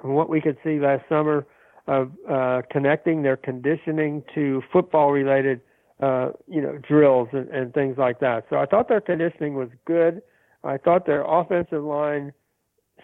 [0.00, 1.46] from what we could see last summer
[1.86, 5.60] of uh, connecting their conditioning to football-related,
[6.00, 8.46] uh, you know, drills and, and things like that.
[8.50, 10.22] So I thought their conditioning was good.
[10.64, 12.32] I thought their offensive line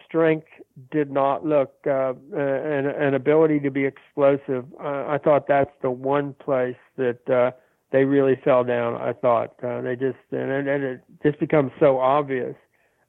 [0.07, 0.49] strength
[0.91, 4.65] did not look uh, an, an ability to be explosive.
[4.79, 7.51] Uh, I thought that's the one place that uh,
[7.93, 8.95] they really fell down.
[8.95, 12.55] I thought uh, they just and, and it just becomes so obvious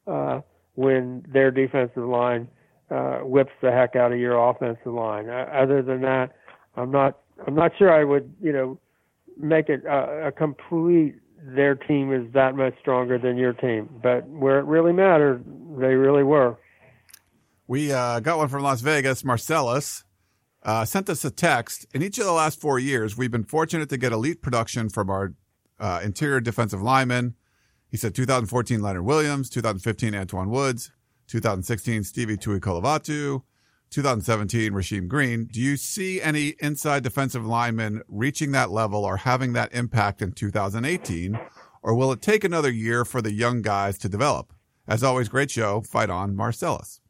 [0.08, 0.42] uh,
[0.76, 2.48] when their defensive line
[2.90, 5.30] uh, whips the heck out of your offensive line.
[5.30, 6.32] Uh, other than that,
[6.76, 8.80] I'm not I'm not sure I would you know
[9.38, 11.16] make it a, a complete.
[11.42, 15.44] Their team is that much stronger than your team, but where it really mattered,
[15.78, 16.58] they really were.
[17.68, 20.04] We uh, got one from Las Vegas, Marcellus.
[20.64, 21.86] Uh, sent us a text.
[21.94, 25.10] In each of the last four years, we've been fortunate to get elite production from
[25.10, 25.34] our
[25.80, 27.36] uh, interior defensive linemen.
[27.90, 30.92] He said 2014 Leonard Williams, 2015 Antwaun Woods,
[31.28, 33.44] 2016 Stevie Tu'ikolovatu,
[33.90, 35.46] 2017 Rasheem Green.
[35.46, 40.32] Do you see any inside defensive linemen reaching that level or having that impact in
[40.32, 41.40] 2018?
[41.82, 44.54] Or will it take another year for the young guys to develop?
[44.88, 45.82] As always, great show.
[45.82, 47.02] Fight on, Marcellus.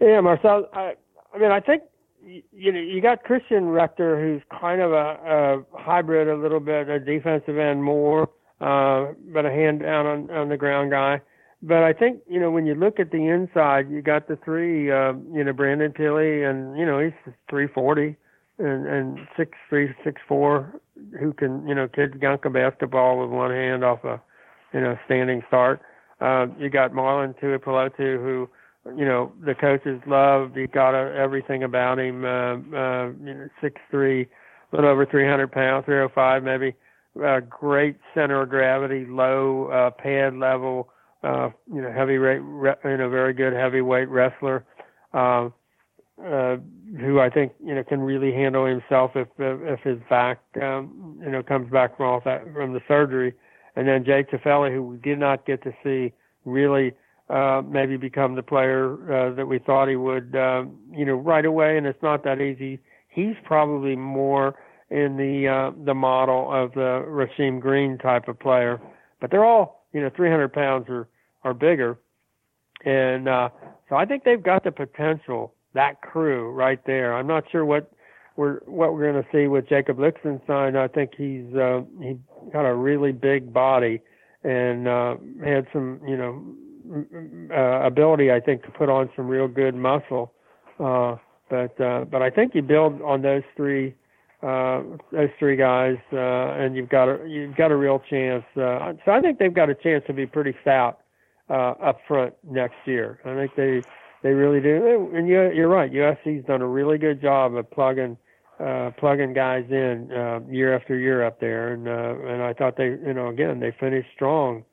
[0.00, 0.68] Yeah, Marcel.
[0.72, 0.94] I,
[1.34, 1.82] I mean, I think
[2.24, 6.88] you know you got Christian Rector, who's kind of a, a hybrid, a little bit
[6.88, 11.20] a defensive end more, uh, but a hand down on, on the ground guy.
[11.62, 14.90] But I think you know when you look at the inside, you got the three,
[14.90, 17.12] uh, you know, Brandon Pili, and you know he's
[17.48, 18.16] 340
[18.58, 20.80] and and six three six four,
[21.18, 24.20] who can you know kid gunk a basketball with one hand off a
[24.74, 25.80] you know standing start.
[26.20, 28.48] Uh, you got Marlon Tuipulotu, who
[28.96, 30.56] you know the coaches loved.
[30.56, 32.24] He got a, everything about him.
[32.24, 34.22] Uh, uh, you know, six three,
[34.72, 36.74] a little over three hundred pounds, three oh five maybe.
[37.22, 40.88] Uh, great center of gravity, low uh, pad level.
[41.22, 44.64] Uh, you know, heavy rate, re, you know, very good heavyweight wrestler.
[45.14, 45.48] Uh,
[46.24, 46.56] uh,
[47.00, 51.30] who I think you know can really handle himself if if his back um, you
[51.30, 53.34] know comes back from all that from the surgery,
[53.76, 56.12] and then Jake Tufele, who we did not get to see
[56.44, 56.92] really
[57.30, 61.44] uh, maybe become the player uh, that we thought he would, uh, you know, right
[61.46, 61.78] away.
[61.78, 62.78] And it's not that easy.
[63.08, 64.54] He's probably more
[64.90, 68.80] in the uh, the model of the Rasheem Green type of player,
[69.22, 71.08] but they're all, you know, 300 pounds or
[71.44, 71.98] or bigger,
[72.84, 73.48] and uh,
[73.88, 75.54] so I think they've got the potential.
[75.74, 77.14] That crew right there.
[77.14, 77.90] I'm not sure what
[78.36, 80.76] we're what we're going to see with Jacob Lichtenstein.
[80.76, 82.18] I think he's uh, he
[82.52, 84.02] got a really big body
[84.44, 85.14] and uh,
[85.44, 86.44] had some, you know,
[87.54, 90.32] uh, ability, I think, to put on some real good muscle.
[90.80, 91.16] Uh,
[91.48, 93.94] but uh, but I think you build on those three
[94.42, 94.82] uh,
[95.12, 98.44] those three guys, uh, and you've got a you've got a real chance.
[98.56, 101.00] Uh, so I think they've got a chance to be pretty stout
[101.48, 103.20] uh, up front next year.
[103.24, 103.82] I think they
[104.22, 105.10] they really do.
[105.14, 105.92] And you, you're right.
[105.92, 108.16] USC's done a really good job of plugging
[108.58, 112.76] uh, plugging guys in uh, year after year up there, and uh, and I thought
[112.76, 114.64] they you know again they finished strong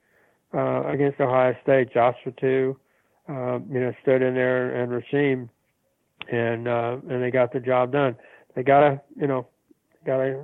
[0.53, 1.93] uh, against Ohio State.
[1.93, 2.78] Joshua too,
[3.28, 5.49] uh, you know, stood in there and Rasheem,
[6.32, 8.15] and uh, and they got the job done.
[8.55, 9.47] They gotta, you know,
[10.06, 10.43] gotta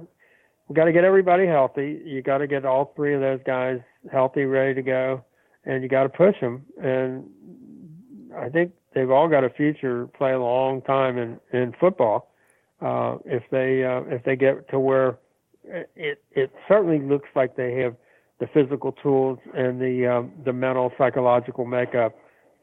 [0.68, 2.02] we got to get everybody healthy.
[2.04, 3.80] You got to get all three of those guys
[4.12, 5.24] healthy, ready to go,
[5.64, 6.66] and you got to push them.
[6.82, 7.30] And
[8.36, 12.32] I think they've all got a future, play a long time in in football.
[12.82, 15.18] Uh, if they uh, if they get to where
[15.64, 17.96] it it certainly looks like they have
[18.40, 22.16] the physical tools and the um, the mental psychological makeup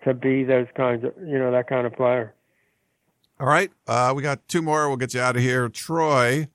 [0.04, 2.34] to be those kinds of you know that kind of player.
[3.40, 4.88] All right, uh, we got two more.
[4.88, 6.48] We'll get you out of here, Troy.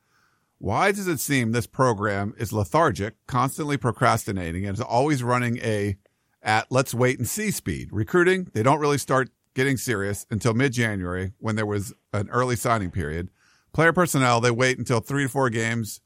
[0.60, 5.97] Why does it seem this program is lethargic, constantly procrastinating, and is always running a
[6.41, 7.89] at let's wait and see speed?
[7.91, 12.55] Recruiting, they don't really start getting serious until mid January when there was an early
[12.55, 13.30] signing period.
[13.72, 16.01] Player personnel, they wait until three to four games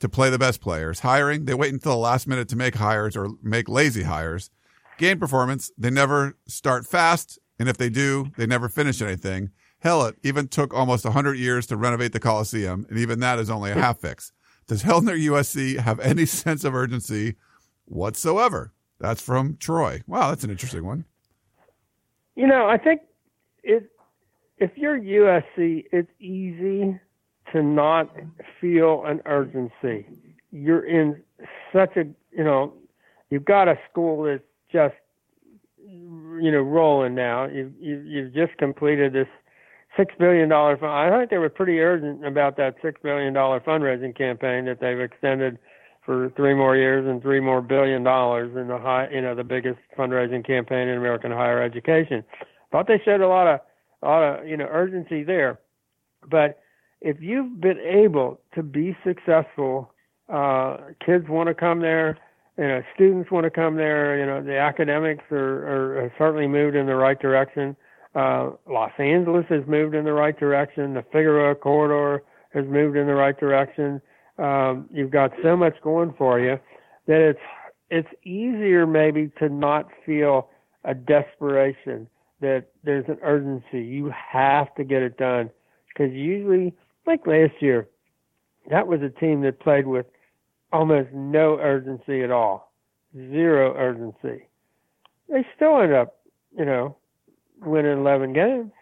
[0.00, 1.00] to play the best players.
[1.00, 4.50] Hiring, they wait until the last minute to make hires or make lazy hires.
[4.98, 9.50] Game performance, they never start fast, and if they do, they never finish anything.
[9.82, 13.50] Hell, it even took almost 100 years to renovate the Coliseum, and even that is
[13.50, 14.32] only a half fix.
[14.68, 17.34] Does Hellner USC have any sense of urgency
[17.86, 18.72] whatsoever?
[19.00, 20.02] That's from Troy.
[20.06, 21.04] Wow, that's an interesting one.
[22.36, 23.00] You know, I think
[23.64, 23.90] it,
[24.58, 27.00] if you're USC, it's easy
[27.52, 28.14] to not
[28.60, 30.06] feel an urgency.
[30.52, 31.20] you're in
[31.72, 32.72] such a you know
[33.30, 34.94] you've got a school that's just
[35.84, 37.46] you know rolling now.
[37.46, 39.26] You've you've, you've just completed this
[39.96, 40.92] six billion dollar fund.
[40.92, 45.00] I think they were pretty urgent about that six billion dollar fundraising campaign that they've
[45.00, 45.58] extended
[46.04, 49.44] for three more years and three more billion dollars in the high, you know, the
[49.44, 52.24] biggest fundraising campaign in American higher education.
[52.72, 53.60] Thought they showed a lot of,
[54.02, 55.60] a lot of, you know, urgency there.
[56.28, 56.60] But
[57.00, 59.92] if you've been able to be successful,
[60.28, 62.18] uh, kids want to come there,
[62.58, 64.18] you know, students want to come there.
[64.18, 67.76] You know, the academics are, are, are certainly moved in the right direction.
[68.14, 70.94] Uh, Los Angeles has moved in the right direction.
[70.94, 74.00] The Figueroa corridor has moved in the right direction.
[74.38, 76.58] Um, you've got so much going for you
[77.06, 77.40] that it's
[77.90, 80.48] it's easier maybe to not feel
[80.84, 82.08] a desperation
[82.40, 83.84] that there's an urgency.
[83.84, 85.50] You have to get it done
[85.88, 86.74] because usually,
[87.06, 87.88] like last year,
[88.70, 90.06] that was a team that played with
[90.72, 92.72] almost no urgency at all,
[93.14, 94.46] zero urgency.
[95.28, 96.16] They still end up,
[96.56, 96.96] you know,
[97.64, 98.72] winning 11 games.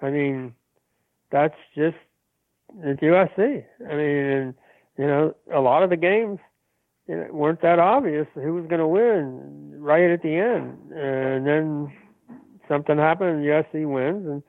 [0.00, 0.54] I mean,
[1.30, 1.96] that's just
[2.80, 3.64] it's USC.
[3.90, 4.54] I mean,
[4.96, 6.38] you know, a lot of the games
[7.08, 11.46] you know, weren't that obvious who was going to win right at the end, and
[11.46, 11.92] then
[12.68, 14.42] something happened, and USC wins, and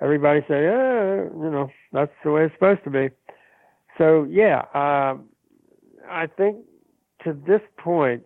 [0.00, 3.10] everybody said, "Yeah, you know, that's the way it's supposed to be."
[3.98, 5.16] So yeah, uh,
[6.08, 6.58] I think
[7.24, 8.22] to this point,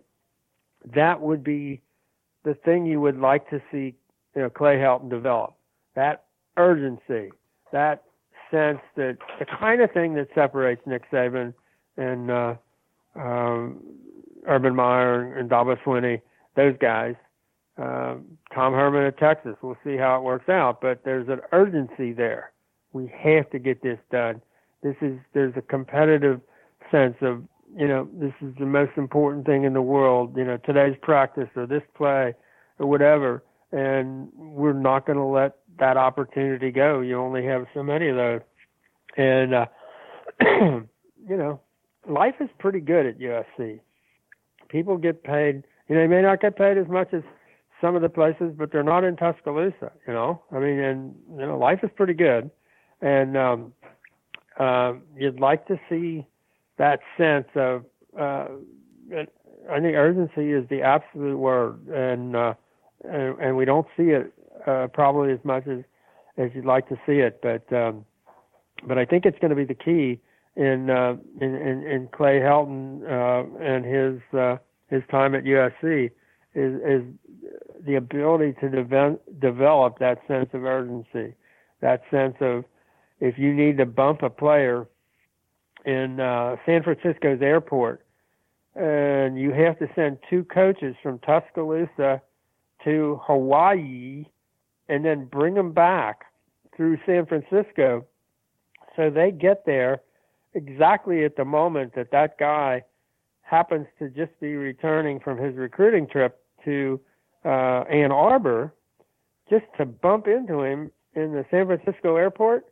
[0.95, 1.81] that would be
[2.43, 3.95] the thing you would like to see,
[4.35, 5.53] you know, Clay helped develop
[5.95, 6.23] that
[6.57, 7.31] urgency,
[7.71, 8.03] that
[8.49, 11.53] sense that the kind of thing that separates Nick Saban
[11.97, 12.55] and uh,
[13.15, 13.81] um,
[14.47, 16.21] Urban Meyer and Dabo Swinney,
[16.55, 17.15] those guys.
[17.77, 19.55] Um, Tom Herman at Texas.
[19.61, 22.51] We'll see how it works out, but there's an urgency there.
[22.93, 24.41] We have to get this done.
[24.83, 26.41] This is there's a competitive
[26.91, 27.43] sense of
[27.75, 30.35] you know this is the most important thing in the world.
[30.35, 32.33] You know today's practice or this play
[32.77, 33.41] or whatever,
[33.71, 37.01] and we're not going to let that opportunity go.
[37.01, 38.41] You only have so many of those,
[39.17, 39.65] and uh,
[40.41, 40.87] you
[41.37, 41.59] know
[42.07, 43.79] life is pretty good at USC.
[44.69, 45.63] People get paid.
[45.87, 47.23] You know, they may not get paid as much as
[47.81, 49.91] some of the places, but they're not in Tuscaloosa.
[50.07, 52.49] You know, I mean, and you know, life is pretty good,
[53.01, 53.73] and um,
[54.59, 56.25] uh, you'd like to see
[56.77, 57.85] that sense of.
[58.17, 58.47] Uh,
[59.69, 62.53] I think urgency is the absolute word, and uh,
[63.03, 64.33] and, and we don't see it
[64.67, 65.83] uh, probably as much as
[66.37, 68.05] as you'd like to see it, but um,
[68.87, 70.19] but I think it's going to be the key
[70.55, 74.57] in uh, in, in, in Clay Helton uh, and his uh,
[74.89, 76.11] his time at USC
[76.55, 77.03] is is
[77.85, 81.33] the ability to de- develop that sense of urgency,
[81.81, 82.63] that sense of
[83.19, 84.87] if you need to bump a player
[85.85, 88.05] in uh, San Francisco's airport
[88.75, 92.21] and you have to send two coaches from Tuscaloosa
[92.83, 94.25] to Hawaii
[94.89, 96.25] and then bring them back
[96.75, 98.05] through San Francisco
[98.95, 100.01] so they get there
[100.53, 102.83] exactly at the moment that that guy
[103.41, 106.99] happens to just be returning from his recruiting trip to
[107.43, 108.73] uh, Ann Arbor,
[109.49, 112.65] just to bump into him in the San Francisco airport,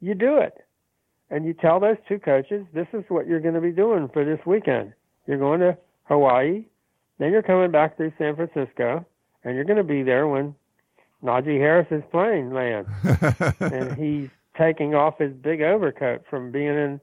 [0.00, 0.54] you do it.
[1.30, 4.24] And you tell those two coaches, this is what you're going to be doing for
[4.24, 4.92] this weekend.
[5.26, 6.64] You're going to Hawaii,
[7.18, 9.04] then you're coming back through San Francisco,
[9.48, 10.54] and you're going to be there when
[11.24, 12.88] Najee Harris's plane lands.
[13.60, 17.00] and he's taking off his big overcoat from being in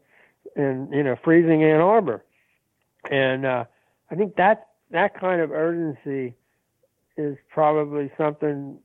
[0.55, 2.23] in you know freezing Ann Arbor,
[3.11, 3.65] and uh,
[4.11, 6.35] I think that that kind of urgency
[7.17, 8.77] is probably something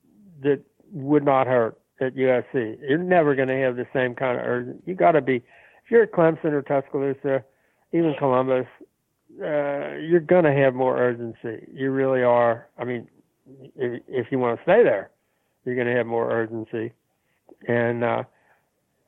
[0.43, 0.61] that
[0.93, 2.79] would not hurt at USC.
[2.89, 4.83] You're never going to have the same kind of urgency.
[4.87, 7.45] You got to be if you're at Clemson or Tuscaloosa,
[7.93, 8.67] even Columbus,
[9.41, 11.67] uh, you're going to have more urgency.
[11.73, 12.69] You really are.
[12.79, 13.09] I mean,
[13.77, 15.11] if, you want to stay there,
[15.65, 16.93] you're going to have more urgency,
[17.67, 18.23] and uh,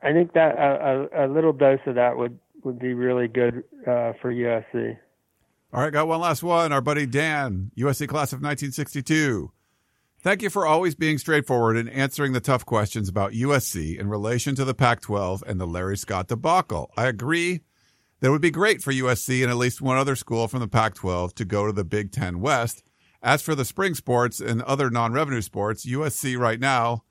[0.02, 3.64] I think that a, a, a little dose of that would would be really good
[3.86, 4.96] uh, for USC.
[5.72, 6.72] All right, got one last one.
[6.72, 9.50] Our buddy Dan, USC class of 1962.
[10.20, 14.54] Thank you for always being straightforward and answering the tough questions about USC in relation
[14.54, 16.92] to the Pac 12 and the Larry Scott debacle.
[16.96, 17.62] I agree
[18.20, 20.68] that it would be great for USC and at least one other school from the
[20.68, 22.84] Pac 12 to go to the Big Ten West.
[23.22, 27.04] As for the spring sports and other non revenue sports, USC right now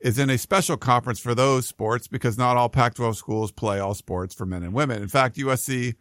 [0.00, 3.78] is in a special conference for those sports because not all Pac 12 schools play
[3.78, 5.00] all sports for men and women.
[5.00, 5.94] In fact, USC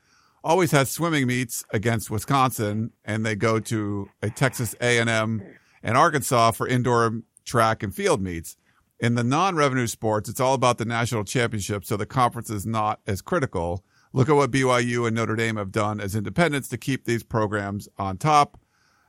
[0.44, 5.44] always has swimming meets against Wisconsin and they go to a Texas A&M
[5.84, 8.58] and Arkansas for indoor track and field meets.
[9.00, 13.02] In the non-revenue sports, it's all about the national championship, so the conference is not
[13.06, 13.84] as critical.
[14.14, 17.88] Look at what BYU and Notre Dame have done as independents to keep these programs
[17.98, 18.60] on top.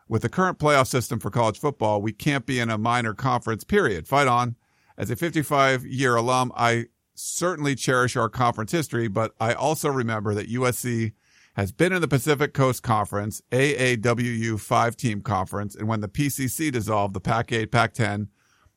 [0.09, 3.65] With the current playoff system for college football, we can't be in a minor conference,
[3.65, 4.07] period.
[4.07, 4.57] Fight on.
[4.97, 10.35] As a 55 year alum, I certainly cherish our conference history, but I also remember
[10.35, 11.13] that USC
[11.55, 16.71] has been in the Pacific Coast Conference, AAWU five team conference, and when the PCC
[16.71, 18.29] dissolved, the Pac 8, Pac 10,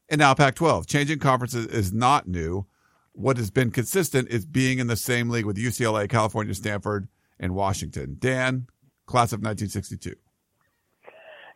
[0.09, 0.87] and now Pac 12.
[0.87, 2.67] Changing conferences is not new.
[3.13, 7.07] What has been consistent is being in the same league with UCLA, California, Stanford,
[7.39, 8.17] and Washington.
[8.19, 8.67] Dan,
[9.07, 10.15] class of 1962.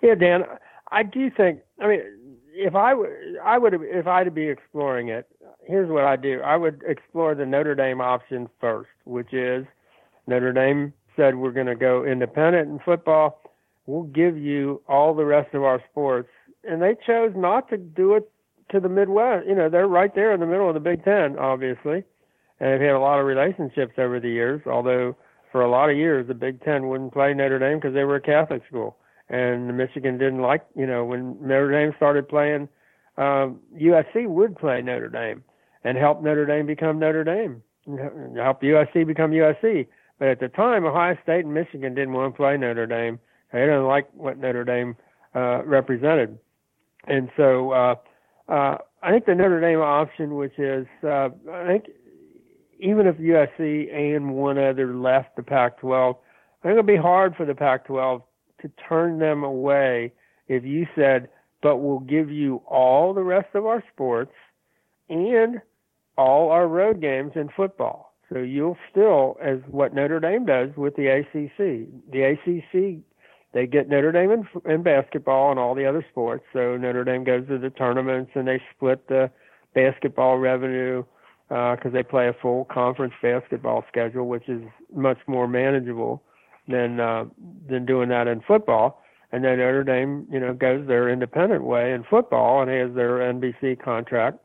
[0.02, 0.44] Yeah, Dan,
[0.92, 2.02] I do think, I mean,
[2.54, 3.10] if I would,
[3.44, 5.28] I would, if I'd be exploring it,
[5.66, 6.42] here's what I do.
[6.42, 9.66] I would explore the Notre Dame option first, which is
[10.28, 13.42] Notre Dame said we're going to go independent in football.
[13.86, 16.30] We'll give you all the rest of our sports,
[16.64, 18.30] and they chose not to do it
[18.72, 19.48] to the Midwest.
[19.48, 22.04] You know, they're right there in the middle of the Big Ten, obviously,
[22.60, 24.62] and they've had a lot of relationships over the years.
[24.66, 25.16] Although
[25.52, 28.16] for a lot of years the Big Ten wouldn't play Notre Dame because they were
[28.16, 28.98] a Catholic school,
[29.32, 30.64] and Michigan didn't like.
[30.76, 32.68] You know, when Notre Dame started playing,
[33.18, 35.44] um, USC would play Notre Dame
[35.84, 37.64] and help Notre Dame become Notre Dame,
[38.36, 39.88] help USC become USC.
[40.20, 43.20] But at the time, Ohio State and Michigan didn't want to play Notre Dame.
[43.52, 44.96] They didn't like what Notre Dame
[45.34, 46.38] uh, represented,
[47.08, 47.96] and so uh,
[48.50, 51.86] uh, I think the Notre Dame option, which is uh, I think
[52.80, 57.46] even if USC and one other left the Pac-12, I think it'll be hard for
[57.46, 58.24] the Pac-12
[58.62, 60.14] to turn them away
[60.48, 61.30] if you said,
[61.62, 64.34] "But we'll give you all the rest of our sports
[65.10, 65.62] and
[66.18, 70.96] all our road games in football." So you'll still, as what Notre Dame does with
[70.96, 73.04] the ACC, the ACC,
[73.54, 76.46] they get Notre Dame in, in basketball and all the other sports.
[76.54, 79.30] So Notre Dame goes to the tournaments and they split the
[79.74, 81.04] basketball revenue
[81.50, 84.62] because uh, they play a full conference basketball schedule, which is
[84.96, 86.24] much more manageable
[86.68, 87.26] than uh,
[87.68, 89.02] than doing that in football.
[89.32, 93.20] And then Notre Dame, you know, goes their independent way in football and has their
[93.20, 94.40] NBC contract.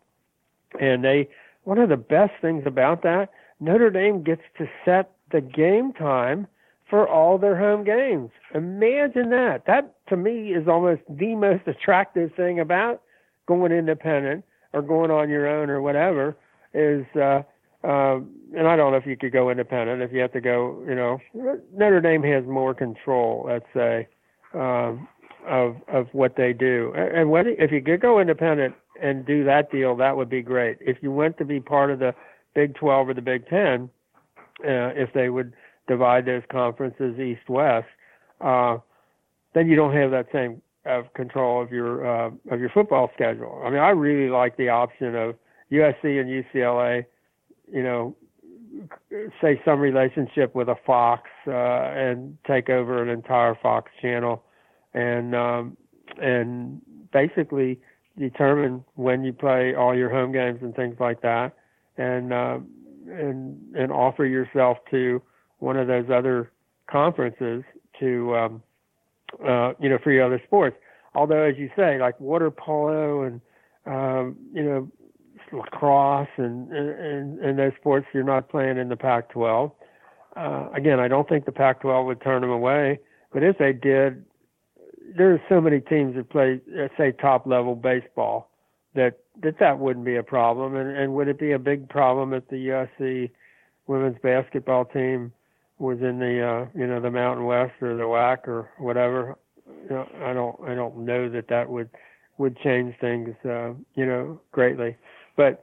[0.81, 1.29] And they,
[1.65, 3.31] one of the best things about that
[3.61, 6.47] Notre Dame gets to set the game time
[6.89, 8.31] for all their home games.
[8.55, 9.65] Imagine that.
[9.67, 13.03] That to me is almost the most attractive thing about
[13.47, 16.37] going independent or going on your own or whatever
[16.75, 17.43] is uh
[17.87, 18.21] uh,
[18.57, 20.95] and I don't know if you could go independent if you have to go, you
[20.95, 21.19] know,
[21.73, 24.09] Notre Dame has more control, let's say,
[24.55, 25.07] um,
[25.47, 26.93] of of what they do.
[26.97, 30.79] And what if you could go independent and do that deal, that would be great.
[30.81, 32.15] If you went to be part of the
[32.55, 33.91] Big 12 or the Big 10,
[34.65, 35.53] uh, if they would
[35.87, 37.87] divide those conferences east west,
[38.41, 38.79] uh,
[39.55, 43.63] then you don't have that same of control of your uh, of your football schedule.
[43.65, 45.37] I mean, I really like the option of
[45.71, 47.05] USC and UCLA,
[47.73, 48.17] you know,
[49.41, 54.43] say some relationship with a Fox uh, and take over an entire Fox channel,
[54.95, 55.77] and um,
[56.21, 56.81] and
[57.13, 57.81] basically
[58.19, 61.55] determine when you play all your home games and things like that
[61.99, 62.59] and uh,
[63.09, 65.23] and and offer yourself to
[65.59, 66.51] one of those other
[66.91, 67.63] conferences
[68.01, 68.63] to um,
[69.47, 70.77] uh, you know for your other sports.
[71.15, 73.41] Although, as you say, like water polo and
[73.87, 74.91] um, you know
[75.53, 79.73] lacrosse and, and and those sports you're not playing in the Pac-12.
[80.37, 82.99] Uh, again, I don't think the Pac-12 would turn them away,
[83.33, 84.25] but if they did,
[85.17, 88.51] there are so many teams that play, uh, say, top level baseball
[88.95, 90.77] that that that wouldn't be a problem.
[90.77, 93.31] And, and would it be a big problem if the USC
[93.87, 95.33] women's basketball team
[95.79, 99.37] was in the uh, you know the Mountain West or the WAC or whatever?
[99.67, 101.91] You know, I don't I don't know that that would
[102.39, 104.97] would change things uh, you know greatly.
[105.37, 105.63] But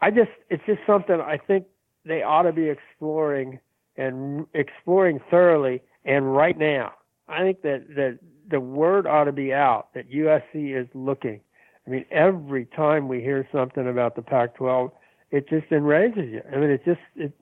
[0.00, 1.66] I just it's just something I think
[2.04, 3.58] they ought to be exploring
[3.96, 6.94] and exploring thoroughly and right now.
[7.28, 8.18] I think that that
[8.50, 11.40] the word ought to be out that USC is looking
[11.86, 14.92] I mean, every time we hear something about the Pac-12,
[15.30, 16.42] it just enrages you.
[16.52, 17.32] I mean, it's just it,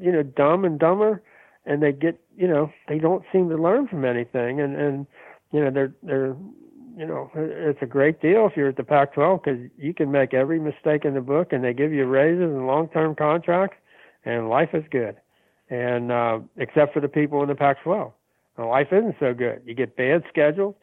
[0.00, 1.22] you know, dumb and dumber,
[1.64, 5.06] and they get, you know, they don't seem to learn from anything, and and
[5.52, 6.36] you know, they're they're,
[6.96, 10.32] you know, it's a great deal if you're at the Pac-12 because you can make
[10.34, 13.76] every mistake in the book, and they give you raises and long-term contracts,
[14.24, 15.16] and life is good,
[15.70, 18.12] and uh, except for the people in the Pac-12,
[18.58, 19.62] now, life isn't so good.
[19.64, 20.74] You get bad schedules,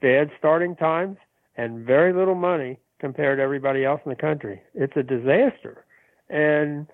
[0.00, 1.16] bad starting times
[1.56, 4.60] and very little money compared to everybody else in the country.
[4.74, 5.84] It's a disaster,
[6.28, 6.86] and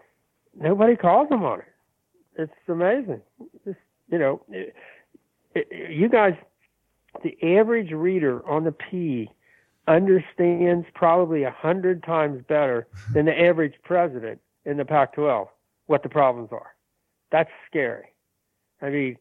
[0.59, 1.65] nobody calls them on it.
[2.39, 3.23] It's amazing.
[3.65, 3.79] It's,
[4.11, 4.75] you know, it,
[5.55, 6.35] it, you guys,
[7.23, 9.31] the average reader on the P
[9.89, 15.49] understands probably a hundred times better than the average president in the Pac-12
[15.87, 16.75] what the problems are.
[17.31, 18.07] That's scary.
[18.83, 19.17] I mean,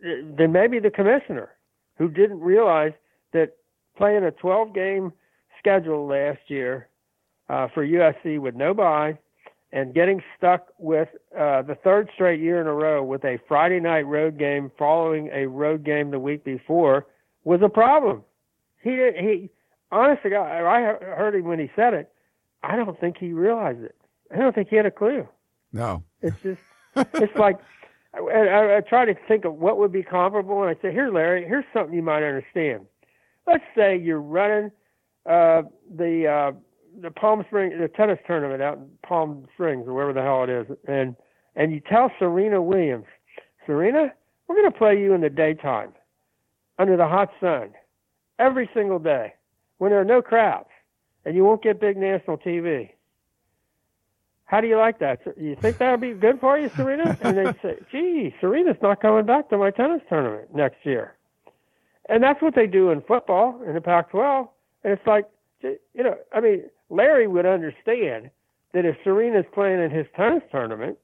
[0.00, 1.50] then maybe the commissioner
[1.96, 2.92] who didn't realize
[3.32, 3.56] that
[3.96, 5.12] playing a 12 game
[5.58, 6.88] schedule last year
[7.48, 9.16] uh, for USC with no bye
[9.72, 13.80] and getting stuck with uh, the third straight year in a row with a Friday
[13.80, 17.06] night road game following a road game the week before
[17.44, 18.22] was a problem.
[18.82, 19.50] He did, he
[19.90, 22.12] honestly, I heard him when he said it.
[22.62, 23.96] I don't think he realized it.
[24.32, 25.28] I don't think he had a clue.
[25.72, 26.60] No, it's just
[26.96, 27.58] it's like
[28.14, 31.10] I, I, I try to think of what would be comparable, and I say, "Here,
[31.10, 32.86] Larry, here's something you might understand.
[33.46, 34.70] Let's say you're running
[35.26, 35.62] uh,
[35.94, 36.52] the uh,
[37.00, 40.50] the Palm Springs the tennis tournament out in Palm Springs or wherever the hell it
[40.50, 41.16] is, and
[41.56, 43.06] and you tell Serena Williams,
[43.66, 44.12] Serena,
[44.46, 45.92] we're going to play you in the daytime,
[46.78, 47.70] under the hot sun,
[48.38, 49.34] every single day,
[49.78, 50.68] when there are no crowds,
[51.24, 52.90] and you won't get big national TV.
[54.46, 55.20] How do you like that?
[55.36, 57.16] You think that would be good for you, Serena?
[57.22, 61.16] And they say, gee, Serena's not coming back to my tennis tournament next year.
[62.08, 64.46] And that's what they do in football in the Pac 12.
[64.84, 65.24] And it's like,
[65.62, 68.30] you know, I mean, Larry would understand
[68.74, 70.98] that if Serena's playing in his tennis tournament,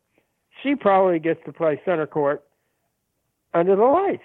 [0.63, 2.45] she probably gets to play center court
[3.55, 4.23] under the lights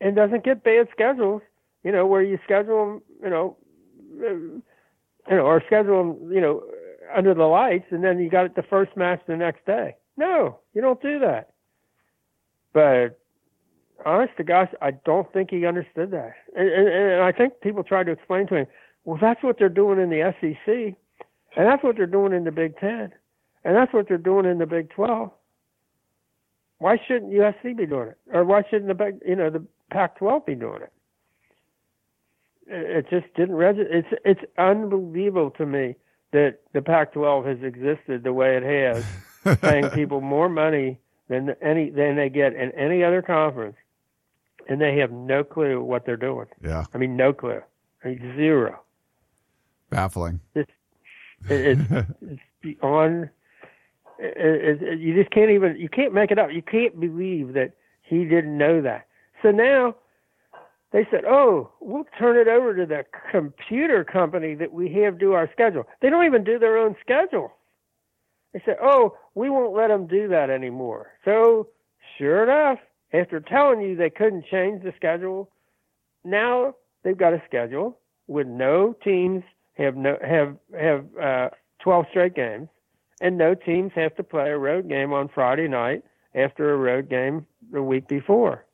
[0.00, 1.42] and doesn't get bad schedules,
[1.82, 3.56] you know, where you schedule them, you know,
[4.20, 4.62] you
[5.30, 6.62] know, or schedule them, you know,
[7.14, 9.96] under the lights, and then you got it the first match the next day.
[10.16, 11.50] No, you don't do that.
[12.72, 13.18] But
[14.04, 17.82] honest to gosh, I don't think he understood that, and, and, and I think people
[17.82, 18.66] tried to explain to him,
[19.04, 20.94] well, that's what they're doing in the SEC,
[21.56, 23.12] and that's what they're doing in the Big Ten,
[23.64, 25.30] and that's what they're doing in the Big Twelve.
[26.78, 30.46] Why shouldn't USC be doing it, or why shouldn't the Big, you know, the Pac-12
[30.46, 30.92] be doing it?
[32.70, 33.90] It just didn't register.
[33.90, 35.96] It's it's unbelievable to me
[36.32, 40.98] that the Pac-12 has existed the way it has, paying people more money
[41.28, 43.76] than any than they get in any other conference,
[44.68, 46.46] and they have no clue what they're doing.
[46.62, 47.62] Yeah, I mean no clue,
[48.04, 48.80] I mean, zero.
[49.90, 50.40] Baffling.
[50.54, 50.70] It's
[51.48, 51.80] it's,
[52.20, 53.30] it's beyond.
[54.18, 56.50] It, it, you just can't even you can't make it up.
[56.52, 59.06] You can't believe that he didn't know that.
[59.42, 59.96] So now
[60.92, 65.32] they said, "Oh, we'll turn it over to the computer company that we have do
[65.32, 67.52] our schedule." They don't even do their own schedule.
[68.52, 71.68] They said, "Oh, we won't let them do that anymore." So,
[72.16, 72.78] sure enough,
[73.12, 75.50] after telling you they couldn't change the schedule,
[76.24, 79.42] now they've got a schedule with no teams
[79.74, 81.48] have no have have uh,
[81.80, 82.68] 12 straight games,
[83.20, 86.02] and no teams have to play a road game on Friday night
[86.34, 88.64] after a road game the week before.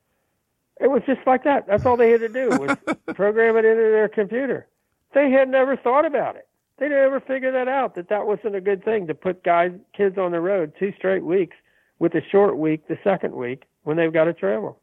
[0.81, 1.67] It was just like that.
[1.67, 2.77] That's all they had to do was
[3.15, 4.67] program it into their computer.
[5.15, 6.49] They had never thought about it.
[6.79, 7.95] They never figured that out.
[7.95, 11.25] That that wasn't a good thing to put guys, kids on the road two straight
[11.25, 11.57] weeks
[12.01, 14.81] with a short week the second week when they've got to travel.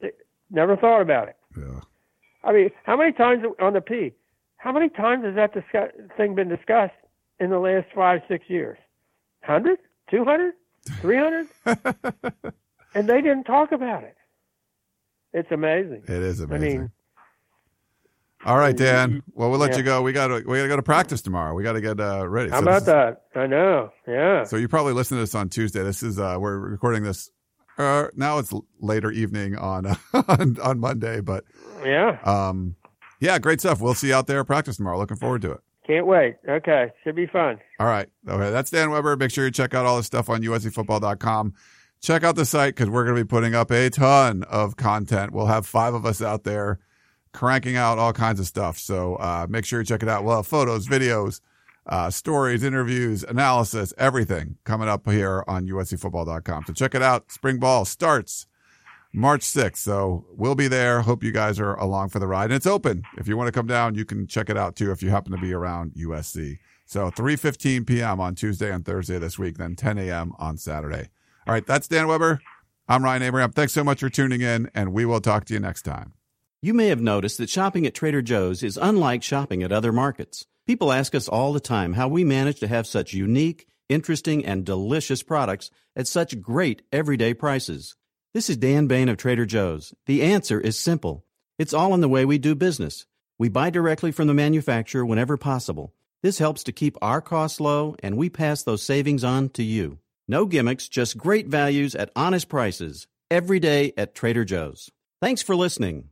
[0.00, 0.10] They
[0.50, 1.36] never thought about it.
[1.56, 1.80] Yeah.
[2.42, 4.12] I mean, how many times on the P?
[4.56, 6.94] How many times has that discuss, thing been discussed
[7.38, 8.78] in the last five, six years?
[9.42, 9.78] Hundred,
[10.10, 10.54] two hundred,
[11.00, 11.46] three hundred,
[12.94, 14.16] and they didn't talk about it.
[15.32, 16.02] It's amazing.
[16.04, 16.78] It is amazing.
[16.78, 16.90] I mean,
[18.44, 19.22] all right, Dan.
[19.34, 19.78] Well, we'll let yeah.
[19.78, 20.02] you go.
[20.02, 21.54] We got to we got to go to practice tomorrow.
[21.54, 22.50] We got to get uh, ready.
[22.50, 23.22] How so about that?
[23.34, 23.90] I know.
[24.06, 24.44] Yeah.
[24.44, 25.82] So you probably listen to this on Tuesday.
[25.82, 27.30] This is uh, we're recording this.
[27.76, 29.86] Uh, now it's later evening on,
[30.28, 31.44] on on Monday, but
[31.84, 32.18] yeah.
[32.24, 32.76] Um,
[33.20, 33.80] yeah, great stuff.
[33.80, 34.98] We'll see you out there at practice tomorrow.
[34.98, 35.60] Looking forward to it.
[35.86, 36.36] Can't wait.
[36.48, 37.58] Okay, should be fun.
[37.80, 38.08] All right.
[38.28, 39.16] Okay, that's Dan Weber.
[39.16, 41.54] Make sure you check out all the stuff on USCFootball.com
[42.00, 45.32] check out the site because we're going to be putting up a ton of content.
[45.32, 46.78] We'll have five of us out there
[47.32, 48.78] cranking out all kinds of stuff.
[48.78, 50.24] So uh, make sure you check it out.
[50.24, 51.40] We'll have photos, videos,
[51.86, 56.64] uh, stories, interviews, analysis, everything coming up here on USCFootball.com.
[56.66, 57.30] So check it out.
[57.30, 58.46] Spring ball starts
[59.12, 59.78] March 6th.
[59.78, 61.02] So we'll be there.
[61.02, 62.46] Hope you guys are along for the ride.
[62.46, 63.04] And it's open.
[63.16, 65.32] If you want to come down, you can check it out too if you happen
[65.32, 66.58] to be around USC.
[66.84, 68.20] So 3.15 p.m.
[68.20, 70.32] on Tuesday and Thursday this week, then 10 a.m.
[70.38, 71.10] on Saturday.
[71.48, 72.42] All right, that's Dan Weber.
[72.88, 73.52] I'm Ryan Abraham.
[73.52, 76.12] Thanks so much for tuning in, and we will talk to you next time.
[76.60, 80.44] You may have noticed that shopping at Trader Joe's is unlike shopping at other markets.
[80.66, 84.66] People ask us all the time how we manage to have such unique, interesting, and
[84.66, 87.96] delicious products at such great everyday prices.
[88.34, 89.94] This is Dan Bane of Trader Joe's.
[90.04, 91.24] The answer is simple.
[91.58, 93.06] It's all in the way we do business.
[93.38, 95.94] We buy directly from the manufacturer whenever possible.
[96.22, 99.98] This helps to keep our costs low, and we pass those savings on to you.
[100.30, 103.06] No gimmicks, just great values at honest prices.
[103.30, 104.90] Every day at Trader Joe's.
[105.22, 106.10] Thanks for listening.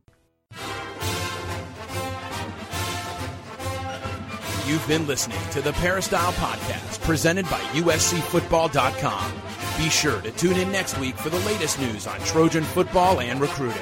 [4.65, 9.33] You've been listening to the Peristyle Podcast presented by USCFootball.com.
[9.77, 13.39] Be sure to tune in next week for the latest news on Trojan football and
[13.39, 13.81] recruiting.